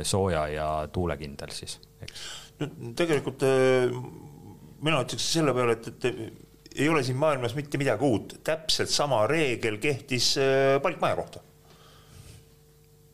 sooja 0.03 0.49
ja 0.53 0.69
tuulekindel 0.93 1.55
siis, 1.55 1.79
eks. 2.03 2.27
no 2.59 2.93
tegelikult 2.99 3.47
äh, 3.47 3.95
mina 4.83 5.03
ütleks 5.05 5.33
selle 5.33 5.55
peale, 5.57 5.79
et, 5.79 5.91
et 5.93 6.79
ei 6.79 6.89
ole 6.89 7.03
siin 7.07 7.19
maailmas 7.19 7.55
mitte 7.59 7.79
midagi 7.81 8.07
uut, 8.07 8.39
täpselt 8.45 8.91
sama 8.93 9.25
reegel 9.31 9.79
kehtis 9.83 10.35
äh, 10.43 10.79
palkmaja 10.83 11.19
kohta 11.19 11.45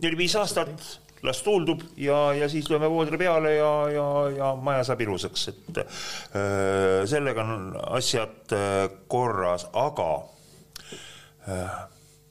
neli-viis 0.03 0.35
aastat, 0.41 1.01
las 1.25 1.41
tuuldub 1.43 1.83
ja, 1.97 2.19
ja 2.37 2.49
siis 2.53 2.69
lööme 2.71 2.91
voodile 2.91 3.19
peale 3.21 3.55
ja, 3.55 3.73
ja, 3.93 4.07
ja 4.37 4.53
maja 4.61 4.85
saab 4.85 5.05
ilusaks, 5.07 5.49
et 5.53 5.81
äh, 5.81 5.89
sellega 7.09 7.47
on 7.57 7.71
asjad 7.99 8.55
äh, 8.57 8.89
korras, 9.09 9.69
aga 9.73 10.09
äh, 11.49 11.77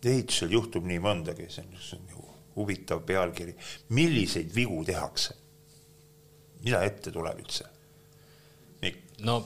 ehitusel 0.03 0.53
juhtub 0.53 0.85
nii 0.89 0.99
mõndagi, 1.03 1.49
see 1.49 1.65
on, 1.65 1.77
see 1.81 1.99
on 1.99 2.11
ju 2.11 2.27
huvitav 2.57 3.01
pealkiri. 3.07 3.55
milliseid 3.89 4.53
vigu 4.55 4.83
tehakse? 4.85 5.39
mida 6.63 6.83
ette 6.85 7.11
tuleb 7.11 7.39
üldse? 7.43 7.73
no 9.23 9.43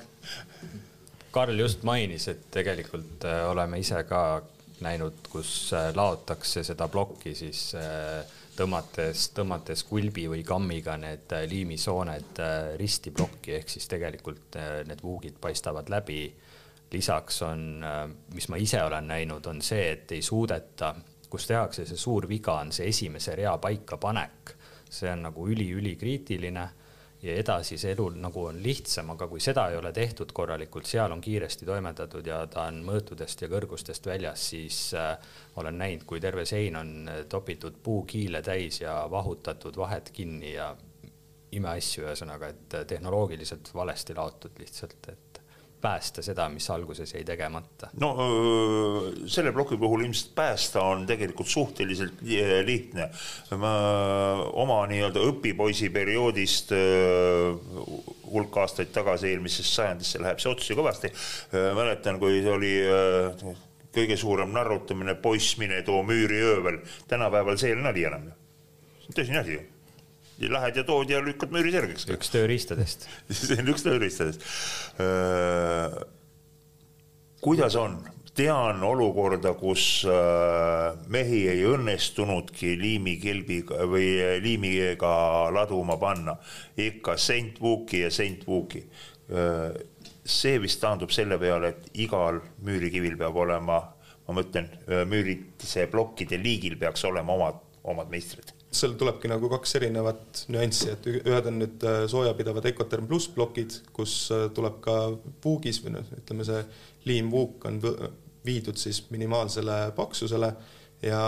Karl 1.31 1.59
just 1.59 1.83
mainis, 1.85 2.27
et 2.31 2.47
tegelikult 2.51 3.25
äh, 3.27 3.43
oleme 3.49 3.79
ise 3.79 4.01
ka 4.09 4.41
näinud, 4.85 5.27
kus 5.29 5.73
äh, 5.73 5.89
laotakse 5.95 6.63
seda 6.63 6.87
plokki 6.91 7.33
siis 7.35 7.71
äh, 7.77 8.23
tõmmates, 8.57 9.29
tõmmates 9.37 9.83
kulbi 9.87 10.27
või 10.29 10.43
kammiga 10.45 10.97
need 11.01 11.33
äh, 11.35 11.45
liimisooned 11.49 12.41
risti 12.79 13.11
plokki, 13.11 13.57
ehk 13.59 13.73
siis 13.73 13.87
tegelikult 13.89 14.57
need 14.87 15.03
vuugid 15.03 15.39
paistavad 15.41 15.89
läbi. 15.89 16.33
lisaks 16.91 17.41
on, 17.41 17.83
mis 18.33 18.47
ma 18.49 18.57
ise 18.57 18.79
olen 18.83 19.07
näinud, 19.07 19.45
on 19.45 19.61
see, 19.61 19.91
et 19.91 20.11
ei 20.11 20.21
suudeta, 20.21 20.93
kus 21.29 21.47
tehakse 21.47 21.85
see 21.85 21.97
suur 21.97 22.27
viga, 22.29 22.53
on 22.61 22.71
see 22.71 22.87
esimese 22.87 23.35
rea 23.35 23.57
paikapanek. 23.57 24.55
see 24.89 25.11
on 25.11 25.21
nagu 25.27 25.47
üli-ülikriitiline 25.47 26.69
ja 27.21 27.35
edasi 27.41 27.77
see 27.81 27.93
elu 27.95 28.09
nagu 28.21 28.43
on 28.49 28.59
lihtsam, 28.63 29.09
aga 29.15 29.27
kui 29.29 29.41
seda 29.41 29.67
ei 29.71 29.77
ole 29.79 29.91
tehtud 29.93 30.31
korralikult, 30.35 30.85
seal 30.85 31.11
on 31.11 31.21
kiiresti 31.21 31.65
toimetatud 31.65 32.27
ja 32.29 32.43
ta 32.51 32.67
on 32.69 32.83
mõõtudest 32.85 33.41
ja 33.41 33.49
kõrgustest 33.51 34.05
väljas, 34.09 34.43
siis 34.51 34.81
äh, 34.97 35.15
olen 35.57 35.79
näinud, 35.81 36.05
kui 36.09 36.21
terve 36.21 36.45
sein 36.45 36.77
on 36.77 36.93
äh, 37.09 37.23
topitud 37.29 37.79
puukiile 37.83 38.43
täis 38.45 38.81
ja 38.83 38.99
vahutatud 39.11 39.77
vahed 39.77 40.11
kinni 40.13 40.53
ja 40.53 40.75
imeasju, 41.57 42.05
ühesõnaga, 42.05 42.51
et 42.53 42.77
äh, 42.77 42.85
tehnoloogiliselt 42.85 43.73
valesti 43.73 44.15
laotud 44.17 44.61
lihtsalt, 44.61 45.09
et 45.13 45.36
päästa 45.81 46.21
seda, 46.25 46.47
mis 46.49 46.69
alguses 46.73 47.13
jäi 47.13 47.23
tegemata? 47.25 47.89
no 48.01 48.13
selle 49.29 49.51
ploki 49.53 49.77
puhul 49.77 50.05
ilmselt 50.05 50.33
päästa 50.35 50.81
on 50.81 51.05
tegelikult 51.09 51.47
suhteliselt 51.47 52.21
lihtne. 52.65 53.09
ma 53.57 53.73
oma 54.53 54.79
nii-öelda 54.89 55.21
õpipoisi 55.29 55.91
perioodist 55.93 56.73
hulk 58.31 58.57
aastaid 58.57 58.91
tagasi, 58.93 59.31
eelmisesse 59.31 59.75
sajandisse 59.75 60.21
läheb 60.21 60.41
see 60.41 60.51
otsa 60.51 60.77
kõvasti. 60.77 61.13
mäletan, 61.75 62.19
kui 62.19 62.41
oli 62.49 62.73
kõige 63.97 64.17
suurem 64.19 64.51
narrutamine, 64.53 65.15
poiss, 65.21 65.57
mine 65.57 65.81
too 65.85 66.03
müüri 66.03 66.41
öövel. 66.43 66.81
tänapäeval 67.07 67.57
see 67.57 67.71
ei 67.71 67.79
ole 67.79 67.89
nali 67.89 68.05
enam. 68.09 68.29
see 68.99 69.09
on 69.09 69.21
tõsine 69.21 69.43
asi 69.45 69.59
ju 69.59 69.65
lähed 70.39 70.77
ja 70.77 70.83
tood 70.85 71.09
ja 71.09 71.21
lükkad 71.23 71.53
müüri 71.53 71.71
sirgeks. 71.73 72.05
üks 72.13 72.29
tööriistadest 72.33 73.07
see 73.39 73.57
on 73.57 73.73
üks 73.73 73.85
tööriistadest. 73.87 74.45
kuidas 77.41 77.77
on? 77.79 77.99
tean 78.37 78.83
olukorda, 78.85 79.55
kus 79.57 80.05
mehi 81.09 81.39
ei 81.49 81.63
õnnestunudki 81.65 82.75
liimikilbiga 82.77 83.87
või 83.89 84.11
liimiga 84.43 85.13
laduma 85.55 85.97
panna, 85.97 86.35
ikka 86.77 87.17
sentvuuki 87.17 88.03
ja 88.03 88.11
sentvuuki. 88.13 88.83
see 90.27 90.59
vist 90.61 90.81
taandub 90.83 91.09
selle 91.15 91.39
peale, 91.41 91.73
et 91.73 91.89
igal 92.03 92.37
müürikivil 92.61 93.17
peab 93.17 93.41
olema, 93.41 93.79
ma 94.27 94.37
mõtlen, 94.37 94.69
müürikese 95.09 95.87
plokkide 95.89 96.37
liigil 96.37 96.77
peaks 96.77 97.09
olema 97.09 97.33
omad, 97.33 97.59
omad 97.83 98.13
meistrid 98.13 98.56
seal 98.81 98.95
tulebki 98.99 99.29
nagu 99.31 99.49
kaks 99.51 99.75
erinevat 99.79 100.43
nüanssi, 100.53 100.91
et 100.93 101.07
ühed 101.11 101.49
on 101.49 101.59
nüüd 101.61 101.83
äh, 101.87 102.03
soojapidavad 102.11 102.65
Ecoterm 102.69 103.07
pluss 103.09 103.29
plokid, 103.33 103.79
kus 103.95 104.15
äh, 104.35 104.47
tuleb 104.55 104.79
ka 104.83 104.97
puugis 105.43 105.81
või 105.83 105.97
noh, 105.97 106.11
ütleme 106.19 106.45
see 106.47 106.61
liimvuuk 107.09 107.67
on 107.69 107.81
viidud 108.47 108.79
siis 108.79 109.01
minimaalsele 109.11 109.79
paksusele 109.95 110.51
ja 111.03 111.21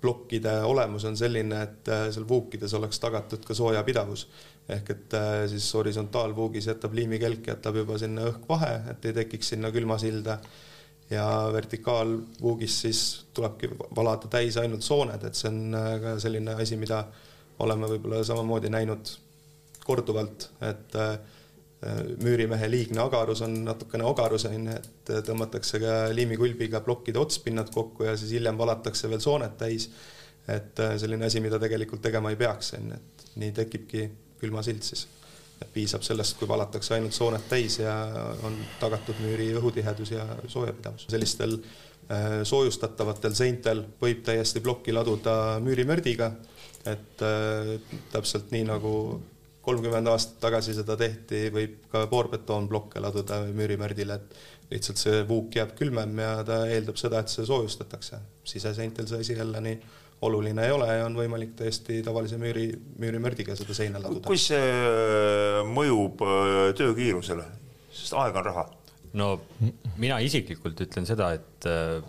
plokkide 0.00 0.58
olemus 0.68 1.06
on 1.08 1.16
selline, 1.18 1.62
et 1.66 1.90
äh, 1.92 2.06
seal 2.14 2.28
vuukides 2.28 2.74
oleks 2.78 3.00
tagatud 3.02 3.44
ka 3.46 3.56
soojapidavus. 3.56 4.28
ehk 4.66 4.88
et 4.90 5.14
siis 5.46 5.66
horisontaalvuugis 5.78 6.66
jätab 6.66 6.94
liimikelk, 6.98 7.44
jätab 7.52 7.76
juba 7.78 7.98
sinna 8.02 8.24
õhk 8.26 8.48
vahe, 8.48 8.72
et 8.90 9.04
ei 9.06 9.14
tekiks 9.14 9.52
sinna 9.52 9.70
külmasilda 9.70 10.40
ja 11.10 11.50
vertikaalvuugis 11.52 12.80
siis 12.80 13.00
tulebki 13.34 13.70
valada 13.96 14.28
täis 14.30 14.56
ainult 14.56 14.82
sooned, 14.82 15.22
et 15.24 15.38
see 15.38 15.50
on 15.52 15.78
äh, 15.78 15.94
ka 16.02 16.16
selline 16.22 16.56
asi, 16.62 16.78
mida 16.80 17.04
oleme 17.62 17.88
võib-olla 17.94 18.24
samamoodi 18.26 18.70
näinud 18.72 19.12
korduvalt, 19.86 20.50
et 20.66 20.98
äh, 20.98 21.16
müürimehe 22.22 22.68
liigne 22.70 23.02
agarus 23.04 23.42
on 23.46 23.54
natukene 23.66 24.06
ogarus, 24.08 24.46
on 24.48 24.70
ju, 24.70 24.76
et 24.80 25.10
tõmmatakse 25.28 25.78
ka 25.82 25.96
liimikulbiga 26.16 26.80
plokkide 26.82 27.20
otspinnad 27.22 27.70
kokku 27.74 28.08
ja 28.08 28.16
siis 28.18 28.32
hiljem 28.34 28.58
valatakse 28.58 29.10
veel 29.12 29.22
sooned 29.22 29.58
täis. 29.60 29.90
et 30.48 30.78
äh, 30.78 30.94
selline 30.98 31.26
asi, 31.26 31.40
mida 31.42 31.58
tegelikult 31.58 32.02
tegema 32.02 32.30
ei 32.30 32.36
peaks, 32.38 32.74
on 32.78 32.90
ju, 32.90 32.98
et 32.98 33.30
nii 33.42 33.52
tekibki 33.54 34.10
külmasild 34.40 34.82
siis 34.86 35.06
piisab 35.72 36.04
sellest, 36.04 36.36
kui 36.38 36.48
valatakse 36.48 36.96
ainult 36.96 37.16
sooned 37.16 37.46
täis 37.48 37.78
ja 37.80 37.94
on 38.46 38.56
tagatud 38.80 39.20
müüri 39.24 39.50
õhutihedus 39.56 40.12
ja 40.12 40.26
soojapidavus. 40.48 41.06
sellistel 41.10 41.56
äh, 41.56 42.42
soojustatavatel 42.44 43.34
seintel 43.34 43.84
võib 44.00 44.24
täiesti 44.24 44.60
plokki 44.60 44.92
laduda 44.92 45.58
müürimördiga, 45.64 46.32
et 46.86 47.24
äh, 47.24 47.72
täpselt 48.12 48.52
nii, 48.52 48.66
nagu 48.68 48.92
kolmkümmend 49.66 50.06
aastat 50.12 50.38
tagasi 50.44 50.76
seda 50.76 50.94
tehti, 50.96 51.48
võib 51.50 51.88
ka 51.90 52.04
poorbetoonplokke 52.10 53.02
laduda 53.02 53.40
müürimärdile, 53.50 54.20
et 54.20 54.36
lihtsalt 54.70 55.00
see 55.00 55.22
vuuk 55.26 55.56
jääb 55.56 55.72
külmem 55.78 56.18
ja 56.22 56.32
ta 56.46 56.60
eeldab 56.70 56.98
seda, 57.00 57.22
et 57.22 57.32
see 57.32 57.46
soojustatakse. 57.46 58.20
siseseintel 58.44 59.08
see 59.10 59.24
asi 59.24 59.38
jälle 59.38 59.60
nii 59.60 59.80
oluline 60.22 60.64
ei 60.64 60.72
ole 60.72 60.88
ja 60.88 61.04
on 61.06 61.16
võimalik 61.18 61.52
täiesti 61.58 62.00
tavalise 62.04 62.38
müüri, 62.40 62.70
müürimärdiga 63.00 63.56
seda 63.58 63.76
seina 63.76 64.00
laduda. 64.00 64.24
kuidas 64.26 64.48
see 64.52 64.72
äh, 64.72 65.60
mõjub 65.68 66.24
äh, 66.24 66.56
töökiirusele, 66.78 67.44
sest 67.92 68.16
aeg 68.16 68.38
on 68.40 68.48
raha? 68.48 68.66
no 69.16 69.30
mina 70.00 70.20
isiklikult 70.24 70.80
ütlen 70.86 71.08
seda, 71.08 71.32
et, 71.36 71.68
äh, 71.68 72.00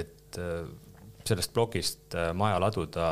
et 0.00 0.38
sellest 1.28 1.52
plokist 1.56 2.14
maja 2.36 2.60
laduda 2.62 3.06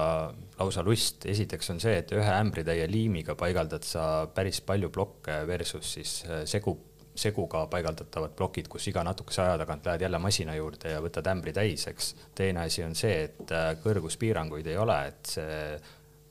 lausa 0.60 0.84
lust. 0.84 1.26
esiteks 1.26 1.72
on 1.74 1.80
see, 1.82 1.96
et 2.02 2.12
ühe 2.14 2.34
ämbritäie 2.38 2.86
liimiga 2.90 3.34
paigaldad 3.38 3.84
sa 3.84 4.26
päris 4.34 4.60
palju 4.64 4.92
plokke 4.94 5.40
versus 5.48 5.96
siis 5.96 6.20
segu 6.48 6.76
seguga 7.16 7.64
paigaldatavad 7.72 8.34
plokid, 8.36 8.68
kus 8.68 8.86
iga 8.90 9.02
natukese 9.06 9.42
aja 9.42 9.58
tagant 9.60 9.86
lähed 9.86 10.06
jälle 10.06 10.18
masina 10.22 10.54
juurde 10.56 10.92
ja 10.94 11.02
võtad 11.04 11.28
ämbri 11.32 11.52
täis, 11.56 11.86
eks. 11.90 12.14
teine 12.34 12.66
asi 12.66 12.84
on 12.84 12.94
see, 12.94 13.22
et 13.28 13.52
äh, 13.52 13.70
kõrguspiiranguid 13.82 14.66
ei 14.70 14.78
ole, 14.80 14.98
et 15.10 15.36
see 15.36 15.60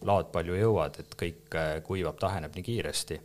laod 0.06 0.30
palju 0.34 0.58
jõuad, 0.60 1.00
et 1.02 1.16
kõik 1.20 1.58
äh, 1.58 1.72
kuivab, 1.86 2.20
taheneb 2.22 2.56
nii 2.56 2.68
kiiresti. 2.72 3.22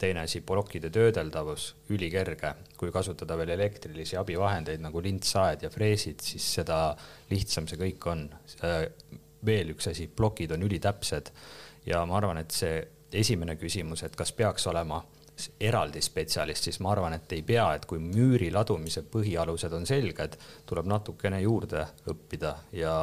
teine 0.00 0.22
asi, 0.24 0.40
plokkide 0.40 0.88
töödeldavus, 0.90 1.74
ülikerge. 1.92 2.54
kui 2.76 2.92
kasutada 2.92 3.36
veel 3.36 3.50
elektrilisi 3.50 4.16
abivahendeid 4.16 4.80
nagu 4.80 5.02
lintsaed 5.02 5.62
ja 5.62 5.70
freesid, 5.70 6.20
siis 6.20 6.54
seda 6.54 6.96
lihtsam 7.30 7.66
see 7.68 7.76
kõik 7.76 8.06
on. 8.06 8.30
Äh, 8.64 8.86
veel 9.44 9.70
üks 9.72 9.88
asi, 9.88 10.06
plokid 10.06 10.52
on 10.52 10.62
ülitäpsed 10.62 11.30
ja 11.86 12.04
ma 12.06 12.18
arvan, 12.18 12.38
et 12.38 12.50
see 12.52 12.80
esimene 13.12 13.56
küsimus, 13.56 14.02
et 14.04 14.16
kas 14.16 14.32
peaks 14.36 14.66
olema 14.70 15.00
eraldi 15.60 16.02
spetsialist, 16.04 16.68
siis 16.68 16.80
ma 16.84 16.92
arvan, 16.94 17.16
et 17.16 17.32
ei 17.36 17.42
pea, 17.46 17.66
et 17.76 17.86
kui 17.88 18.00
müüri 18.02 18.50
ladumise 18.54 19.02
põhialused 19.12 19.74
on 19.76 19.86
selged, 19.88 20.38
tuleb 20.68 20.88
natukene 20.90 21.40
juurde 21.42 21.86
õppida 22.10 22.56
ja, 22.76 22.96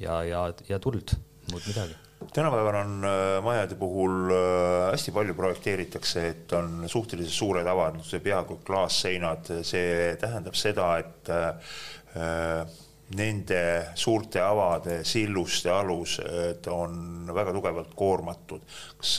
ja, 0.00 0.22
ja, 0.28 0.46
ja 0.68 0.80
tuld, 0.82 1.14
muud 1.50 1.68
midagi. 1.68 1.98
Tänapäeval 2.32 2.76
on 2.84 3.04
äh, 3.04 3.42
majade 3.42 3.74
puhul 3.74 4.30
äh, 4.30 4.90
hästi 4.92 5.10
palju 5.12 5.34
projekteeritakse, 5.34 6.26
et 6.28 6.52
on 6.54 6.84
suhteliselt 6.86 7.34
suured 7.34 7.66
avad, 7.66 7.98
peaaegu 8.22 8.60
klaasseinad, 8.66 9.50
see 9.66 10.14
tähendab 10.22 10.54
seda, 10.58 10.92
et 11.02 11.32
äh, 11.34 12.78
nende 13.18 13.60
suurte 13.98 14.40
avade, 14.42 15.00
silluste 15.08 15.70
alused 15.72 16.68
on 16.72 17.28
väga 17.34 17.54
tugevalt 17.54 17.94
koormatud. 17.98 18.64
kas 18.98 19.14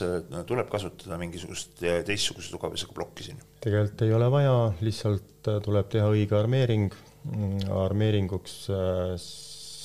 tuleb 0.50 0.70
kasutada 0.72 1.18
mingisugust 1.22 1.82
teistsuguse 2.08 2.54
tugevusega 2.54 2.96
plokki 2.96 3.30
siin? 3.30 3.42
tegelikult 3.64 4.06
ei 4.06 4.14
ole 4.18 4.30
vaja, 4.34 4.56
lihtsalt 4.82 5.52
tuleb 5.66 5.90
teha 5.94 6.10
õige 6.14 6.38
armeering. 6.40 6.94
armeeringuks 7.72 8.56
äh, 8.74 9.16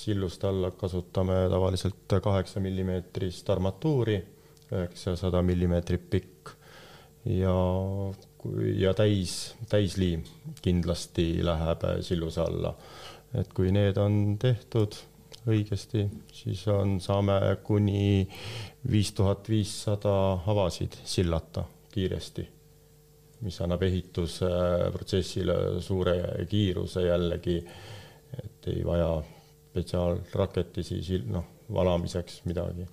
silluste 0.09 0.49
alla 0.49 0.71
kasutame 0.75 1.45
tavaliselt 1.51 2.19
kaheksa 2.23 2.61
millimeetrist 2.65 3.51
armatuuri, 3.51 4.23
üheksasada 4.73 5.43
millimeetrit 5.45 6.09
pikk 6.11 6.55
ja 7.29 7.55
ja 8.79 8.95
täis, 8.95 9.55
täisliim 9.69 10.23
kindlasti 10.63 11.41
läheb 11.45 11.83
silluse 12.07 12.41
alla 12.41 12.75
et 13.35 13.53
kui 13.53 13.73
need 13.75 13.99
on 14.01 14.37
tehtud 14.41 14.97
õigesti, 15.49 16.05
siis 16.33 16.63
on, 16.73 16.99
saame 17.01 17.39
kuni 17.65 18.27
viis 18.91 19.13
tuhat 19.17 19.49
viissada 19.49 20.15
avasid 20.49 20.99
sillata 21.09 21.65
kiiresti, 21.93 22.45
mis 23.47 23.61
annab 23.65 23.83
ehitusprotsessile 23.87 25.81
suure 25.85 26.19
kiiruse 26.51 27.07
jällegi, 27.07 27.59
et 28.43 28.71
ei 28.73 28.85
vaja 28.85 29.11
spetsiaalraketisi, 29.71 31.23
noh, 31.33 31.45
valamiseks 31.73 32.43
midagi. 32.49 32.87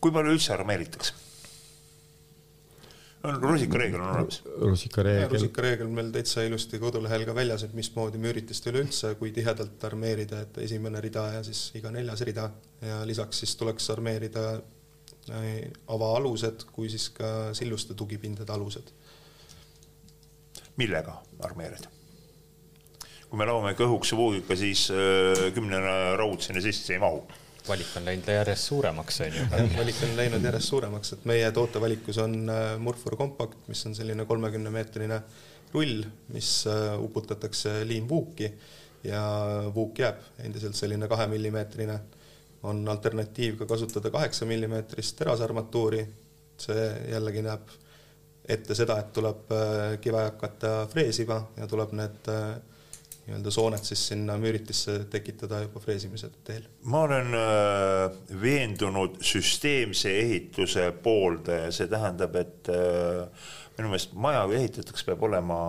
kui 0.00 0.12
palju 0.12 0.32
üldse 0.32 0.54
armeeritakse? 0.54 1.29
On 3.24 3.42
rusikareegel 3.42 4.00
on 4.00 4.08
olemas? 4.08 4.42
rusikareegel. 4.60 5.30
rusikareegel 5.30 5.86
on 5.86 5.94
meil 5.98 6.10
täitsa 6.14 6.44
ilusti 6.46 6.78
kodulehel 6.80 7.26
ka 7.28 7.34
väljas, 7.36 7.64
et 7.66 7.74
mismoodi 7.76 8.20
müüritist 8.22 8.66
üleüldse, 8.70 9.14
kui 9.20 9.32
tihedalt 9.36 9.84
armeerida, 9.90 10.42
et 10.46 10.60
esimene 10.64 11.02
rida 11.04 11.26
ja 11.36 11.44
siis 11.46 11.68
iga 11.78 11.92
neljas 11.94 12.24
rida 12.26 12.48
ja 12.84 13.00
lisaks 13.08 13.44
siis 13.44 13.56
tuleks 13.60 13.90
armeerida 13.92 14.46
avaalused 15.94 16.64
kui 16.72 16.88
siis 16.90 17.10
ka 17.14 17.52
silluste 17.54 17.94
tugipindade 17.94 18.52
alused. 18.52 18.92
millega 20.76 21.20
armeerida? 21.44 21.92
kui 23.30 23.38
me 23.38 23.46
laome 23.46 23.76
kõhuks 23.78 24.10
vuugiga, 24.16 24.56
siis 24.58 24.88
äh, 24.90 25.52
kümnene 25.54 26.16
raud 26.18 26.40
sinna 26.42 26.62
sisse 26.64 26.96
ei 26.96 26.98
mahu 26.98 27.20
valik 27.68 27.92
on 27.96 28.04
läinud 28.04 28.28
järjest 28.28 28.68
suuremaks, 28.70 29.20
on 29.20 29.36
ju. 29.36 29.46
valik 29.76 30.02
on 30.06 30.16
läinud 30.16 30.44
järjest 30.44 30.72
suuremaks, 30.72 31.12
et 31.16 31.24
meie 31.28 31.50
tootevalikus 31.54 32.18
on 32.22 32.36
äh, 32.48 32.74
Murfur 32.78 33.16
kompakt, 33.20 33.58
mis 33.68 33.82
on 33.86 33.94
selline 33.96 34.26
kolmekümne 34.28 34.72
meetrine 34.74 35.20
rull, 35.74 36.04
mis 36.34 36.52
äh, 36.70 36.94
uputatakse 37.02 37.80
liimvuuki 37.88 38.50
ja 39.04 39.22
vuuk 39.74 39.98
jääb 39.98 40.20
endiselt 40.44 40.76
selline 40.76 41.08
kahemillimeetrine. 41.08 42.00
on 42.62 42.88
alternatiiv 42.88 43.54
ka 43.56 43.66
kasutada 43.66 44.10
kaheksa 44.10 44.44
millimeetrist 44.46 45.16
terasarmatuuri, 45.16 46.02
see 46.60 46.82
jällegi 47.08 47.40
näeb 47.42 47.70
ette 48.48 48.74
seda, 48.76 48.98
et 49.00 49.12
tuleb 49.16 49.52
äh, 49.56 49.94
kive 50.00 50.26
hakata 50.26 50.86
freesima 50.92 51.40
ja 51.56 51.66
tuleb 51.66 51.92
need 51.96 52.28
nii-öelda 53.26 53.52
soonet 53.54 53.84
siis 53.84 54.02
sinna 54.12 54.36
müüritisse 54.40 54.96
tekitada 55.12 55.62
juba 55.64 55.80
freesimise 55.82 56.30
teel. 56.44 56.64
ma 56.82 57.02
olen 57.06 57.34
äh, 57.36 58.16
veendunud 58.42 59.20
süsteemse 59.24 60.12
ehituse 60.22 60.90
pooldaja, 61.04 61.70
see 61.74 61.90
tähendab, 61.90 62.36
et 62.40 62.72
äh, 62.72 63.52
minu 63.78 63.92
meelest 63.92 64.16
maja, 64.16 64.44
kui 64.48 64.58
ehitatakse, 64.60 65.06
peab 65.08 65.22
olema 65.28 65.60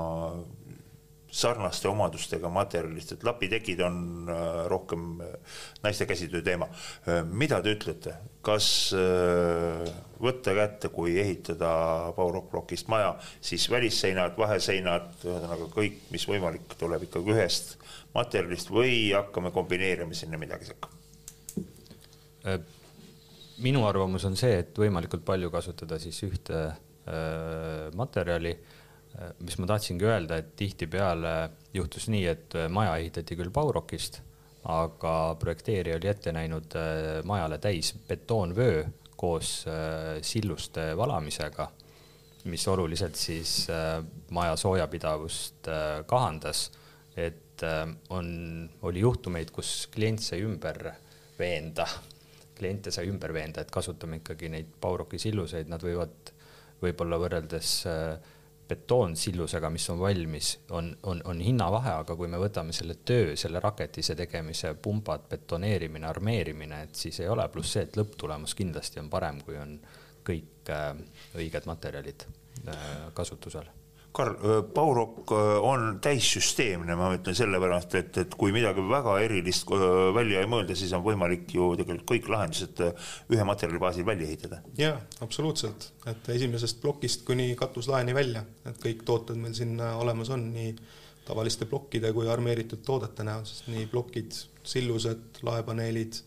sarnaste 1.32 1.88
omadustega 1.88 2.50
materjalist, 2.52 3.16
et 3.16 3.24
lapitekid 3.24 3.80
on 3.86 4.30
äh, 4.30 4.48
rohkem 4.72 5.22
äh, 5.24 5.56
naiste 5.84 6.06
käsitöö 6.06 6.44
teema. 6.44 6.68
Äh, 7.08 7.22
mida 7.26 7.62
te 7.64 7.72
ütlete, 7.76 8.16
kas 8.44 8.68
võtta 10.22 10.54
kätte, 10.58 10.90
kui 10.90 11.14
ehitada 11.22 11.70
Baurock-plokist 12.18 12.90
maja, 12.92 13.14
siis 13.42 13.68
välisseinad, 13.70 14.34
vaheseinad, 14.38 15.12
ühesõnaga 15.22 15.70
kõik, 15.72 16.00
mis 16.14 16.26
võimalik, 16.30 16.74
tuleb 16.82 17.06
ikkagi 17.06 17.36
ühest 17.36 17.76
materjalist 18.16 18.74
või 18.74 19.12
hakkame 19.14 19.54
kombineerima 19.56 20.18
sinna 20.18 20.42
midagi 20.42 20.72
sekka? 20.72 20.90
minu 23.62 23.84
arvamus 23.86 24.24
on 24.26 24.34
see, 24.34 24.56
et 24.64 24.74
võimalikult 24.82 25.22
palju 25.22 25.52
kasutada 25.54 26.00
siis 26.02 26.18
ühte 26.26 26.64
materjali 27.94 28.56
mis 29.40 29.58
ma 29.60 29.68
tahtsingi 29.70 30.08
öelda, 30.08 30.40
et 30.42 30.54
tihtipeale 30.60 31.34
juhtus 31.74 32.08
nii, 32.12 32.26
et 32.32 32.56
äh, 32.58 32.70
maja 32.72 32.96
ehitati 33.02 33.38
küll 33.40 33.52
Baurokist, 33.54 34.22
aga 34.72 35.36
projekteerija 35.42 35.98
oli 35.98 36.10
ette 36.12 36.34
näinud 36.36 36.76
äh, 36.80 37.20
majale 37.28 37.60
täis 37.62 37.94
betoonvöö 38.08 38.84
koos 39.22 39.68
silluste 40.26 40.98
valamisega, 40.98 41.68
mis 42.50 42.64
oluliselt 42.68 43.20
siis 43.22 43.68
maja 44.34 44.56
soojapidavust 44.58 45.70
kahandas. 46.10 46.72
et 47.16 47.62
on, 48.10 48.70
oli 48.82 49.04
juhtumeid, 49.04 49.52
kus 49.54 49.88
klient 49.94 50.24
sai 50.26 50.42
ümber 50.42 50.90
veenda, 51.38 51.86
kliente 52.58 52.92
sai 52.94 53.10
ümber 53.10 53.34
veenda, 53.34 53.62
et 53.62 53.72
kasutame 53.74 54.22
ikkagi 54.22 54.50
neid 54.54 54.74
Bauroki 54.82 55.20
silluseid, 55.22 55.70
nad 55.70 55.84
võivad 55.86 56.32
võib-olla 56.82 57.20
võrreldes 57.22 57.74
äh, 57.90 58.32
betoonsillusega, 58.72 59.70
mis 59.74 59.90
on 59.92 60.00
valmis, 60.00 60.52
on, 60.78 60.92
on, 61.12 61.22
on 61.28 61.42
hinnavahe, 61.44 61.98
aga 62.06 62.16
kui 62.16 62.30
me 62.32 62.40
võtame 62.40 62.76
selle 62.76 62.96
töö, 63.06 63.36
selle 63.40 63.60
raketise 63.64 64.16
tegemise, 64.20 64.74
pumbad, 64.80 65.28
betoneerimine, 65.32 66.08
armeerimine, 66.08 66.86
et 66.88 67.04
siis 67.04 67.20
ei 67.20 67.28
ole, 67.32 67.50
pluss 67.52 67.76
see, 67.76 67.84
et 67.90 68.00
lõpptulemus 68.00 68.56
kindlasti 68.56 69.04
on 69.04 69.12
parem, 69.12 69.44
kui 69.44 69.60
on 69.60 69.76
kõik 70.28 70.72
äh, 70.72 70.96
õiged 71.42 71.68
materjalid 71.68 72.28
äh, 72.70 72.90
kasutusel 73.18 73.68
Karl, 74.12 74.36
Baurok 74.76 75.32
on 75.64 75.86
täissüsteemne, 76.04 76.96
ma 77.00 77.14
ütlen 77.16 77.36
sellepärast, 77.38 77.96
et, 77.96 78.18
et 78.26 78.34
kui 78.36 78.52
midagi 78.52 78.84
väga 78.90 79.14
erilist 79.24 79.70
välja 80.16 80.42
ei 80.44 80.50
mõelda, 80.52 80.76
siis 80.76 80.92
on 80.98 81.06
võimalik 81.06 81.54
ju 81.56 81.70
tegelikult 81.80 82.10
kõik 82.12 82.28
lahendused 82.34 82.82
ühe 83.32 83.46
materjali 83.48 83.80
baasil 83.80 84.08
välja 84.08 84.28
ehitada. 84.28 84.60
jaa, 84.78 84.98
absoluutselt, 85.24 85.92
et 86.12 86.28
esimesest 86.36 86.82
plokist 86.84 87.24
kuni 87.28 87.54
katuslaeni 87.60 88.16
välja, 88.18 88.44
et 88.68 88.84
kõik 88.84 89.06
tooted 89.08 89.40
meil 89.40 89.56
sinna 89.56 89.94
olemas 90.02 90.34
on, 90.36 90.50
nii 90.56 90.76
tavaliste 91.26 91.66
plokkide 91.70 92.12
kui 92.16 92.28
armeeritud 92.30 92.84
toodete 92.86 93.24
näol, 93.24 93.46
sest 93.48 93.70
nii 93.72 93.88
plokid, 93.92 94.36
sillused, 94.68 95.42
laepaneelid, 95.46 96.20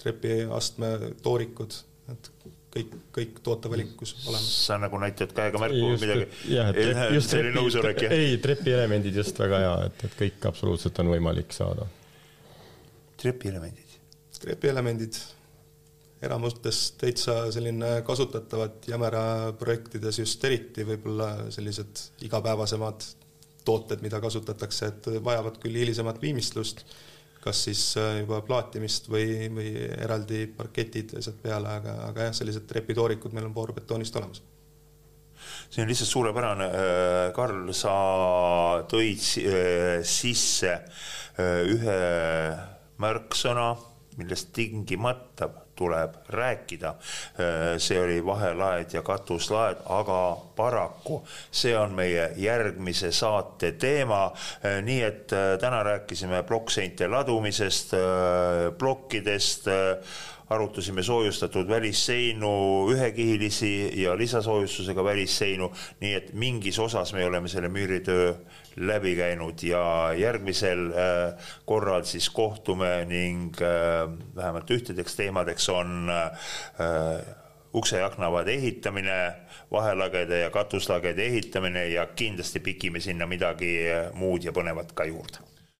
trepiastme 0.00 0.92
toorikud, 1.24 1.78
et 2.12 2.30
kõik, 2.76 2.96
kõik 3.14 3.38
tootevalikus 3.44 4.14
olemas. 4.26 4.50
sa 4.66 4.78
nagu 4.80 5.00
näitad 5.02 5.32
käega 5.36 5.60
märku 5.62 5.92
just, 5.92 6.04
midagi. 6.04 6.26
jah, 6.52 6.72
et 6.72 6.80
trepp, 6.80 7.14
just 7.16 7.32
trepi, 7.32 8.10
ei 8.16 8.36
trepielemendid 8.42 9.22
just 9.22 9.40
väga 9.40 9.62
hea, 9.64 9.72
et, 9.88 10.04
et 10.08 10.18
kõik 10.20 10.50
absoluutselt 10.50 11.00
on 11.04 11.14
võimalik 11.14 11.56
saada. 11.56 11.88
trepielemendid? 13.22 13.96
trepielemendid 14.36 15.16
enamustes 16.26 16.80
täitsa 17.00 17.46
selline 17.52 18.00
kasutatavad 18.06 18.84
Jämera 18.88 19.52
projektides 19.58 20.20
just 20.22 20.44
eriti 20.44 20.84
võib-olla 20.88 21.50
sellised 21.54 22.02
igapäevasemad 22.26 23.04
tooted, 23.66 24.02
mida 24.04 24.20
kasutatakse, 24.22 24.92
et 24.92 25.08
vajavad 25.24 25.58
küll 25.62 25.76
hilisemat 25.80 26.20
viimistlust 26.22 26.84
kas 27.46 27.62
siis 27.68 27.82
äh, 28.00 28.20
juba 28.22 28.40
plaatimist 28.46 29.08
või, 29.12 29.46
või 29.54 29.72
eraldi 30.02 30.46
parketid 30.56 31.16
sealt 31.20 31.38
peale, 31.42 31.78
aga, 31.78 31.96
aga 32.08 32.28
jah, 32.28 32.36
sellised 32.40 32.66
trepitoorikud 32.68 33.34
meil 33.36 33.48
on 33.48 33.54
voorbetoonist 33.54 34.18
olemas. 34.18 34.42
See 35.70 35.82
on 35.82 35.90
lihtsalt 35.90 36.10
suurepärane, 36.10 36.66
äh, 36.66 37.20
Karl, 37.36 37.70
sa 37.76 37.94
tõid 38.90 39.22
äh, 39.42 40.00
sisse 40.06 40.78
ühe 41.36 41.96
märksõna, 43.04 43.66
millest 44.16 44.54
tingimata 44.56 45.50
tuleb 45.76 46.14
rääkida. 46.28 46.94
see 47.78 48.00
oli 48.00 48.24
vahelaed 48.24 48.92
ja 48.92 49.02
katuslaed, 49.02 49.76
aga 49.84 50.36
paraku 50.56 51.20
see 51.50 51.76
on 51.78 51.92
meie 51.94 52.30
järgmise 52.36 53.12
saate 53.12 53.72
teema. 53.72 54.32
nii 54.82 55.02
et 55.02 55.32
äh, 55.32 55.58
täna 55.60 55.82
rääkisime 55.82 56.42
plokkseinte 56.42 57.08
ladumisest, 57.08 57.94
äh, 57.94 58.72
plokkidest 58.78 59.68
arutasime 60.50 61.02
soojustatud 61.02 61.68
välisseinu, 61.68 62.50
ühekihilisi 62.90 64.02
ja 64.02 64.16
lisasoojustusega 64.18 65.04
välisseinu, 65.04 65.72
nii 66.00 66.14
et 66.14 66.32
mingis 66.32 66.78
osas 66.78 67.12
me 67.12 67.26
oleme 67.26 67.48
selle 67.48 67.68
müüritöö 67.68 68.34
läbi 68.76 69.16
käinud 69.16 69.62
ja 69.62 70.12
järgmisel 70.16 70.90
äh, 70.92 71.48
korral 71.64 72.04
siis 72.04 72.30
kohtume 72.30 73.04
ning 73.08 73.56
äh, 73.62 74.04
vähemalt 74.36 74.70
ühtedeks 74.70 75.16
teemadeks 75.16 75.68
on 75.68 76.10
äh, 76.12 77.34
ukse 77.74 77.98
ja 77.98 78.06
aknavaade 78.06 78.52
ehitamine, 78.52 79.32
vahelagede 79.72 80.40
ja 80.40 80.50
katuslagede 80.50 81.26
ehitamine 81.26 81.88
ja 81.88 82.06
kindlasti 82.06 82.60
pikime 82.60 83.00
sinna 83.00 83.26
midagi 83.26 83.76
muud 84.14 84.44
ja 84.44 84.52
põnevat 84.52 84.94
ka 84.94 85.04
juurde 85.04 85.55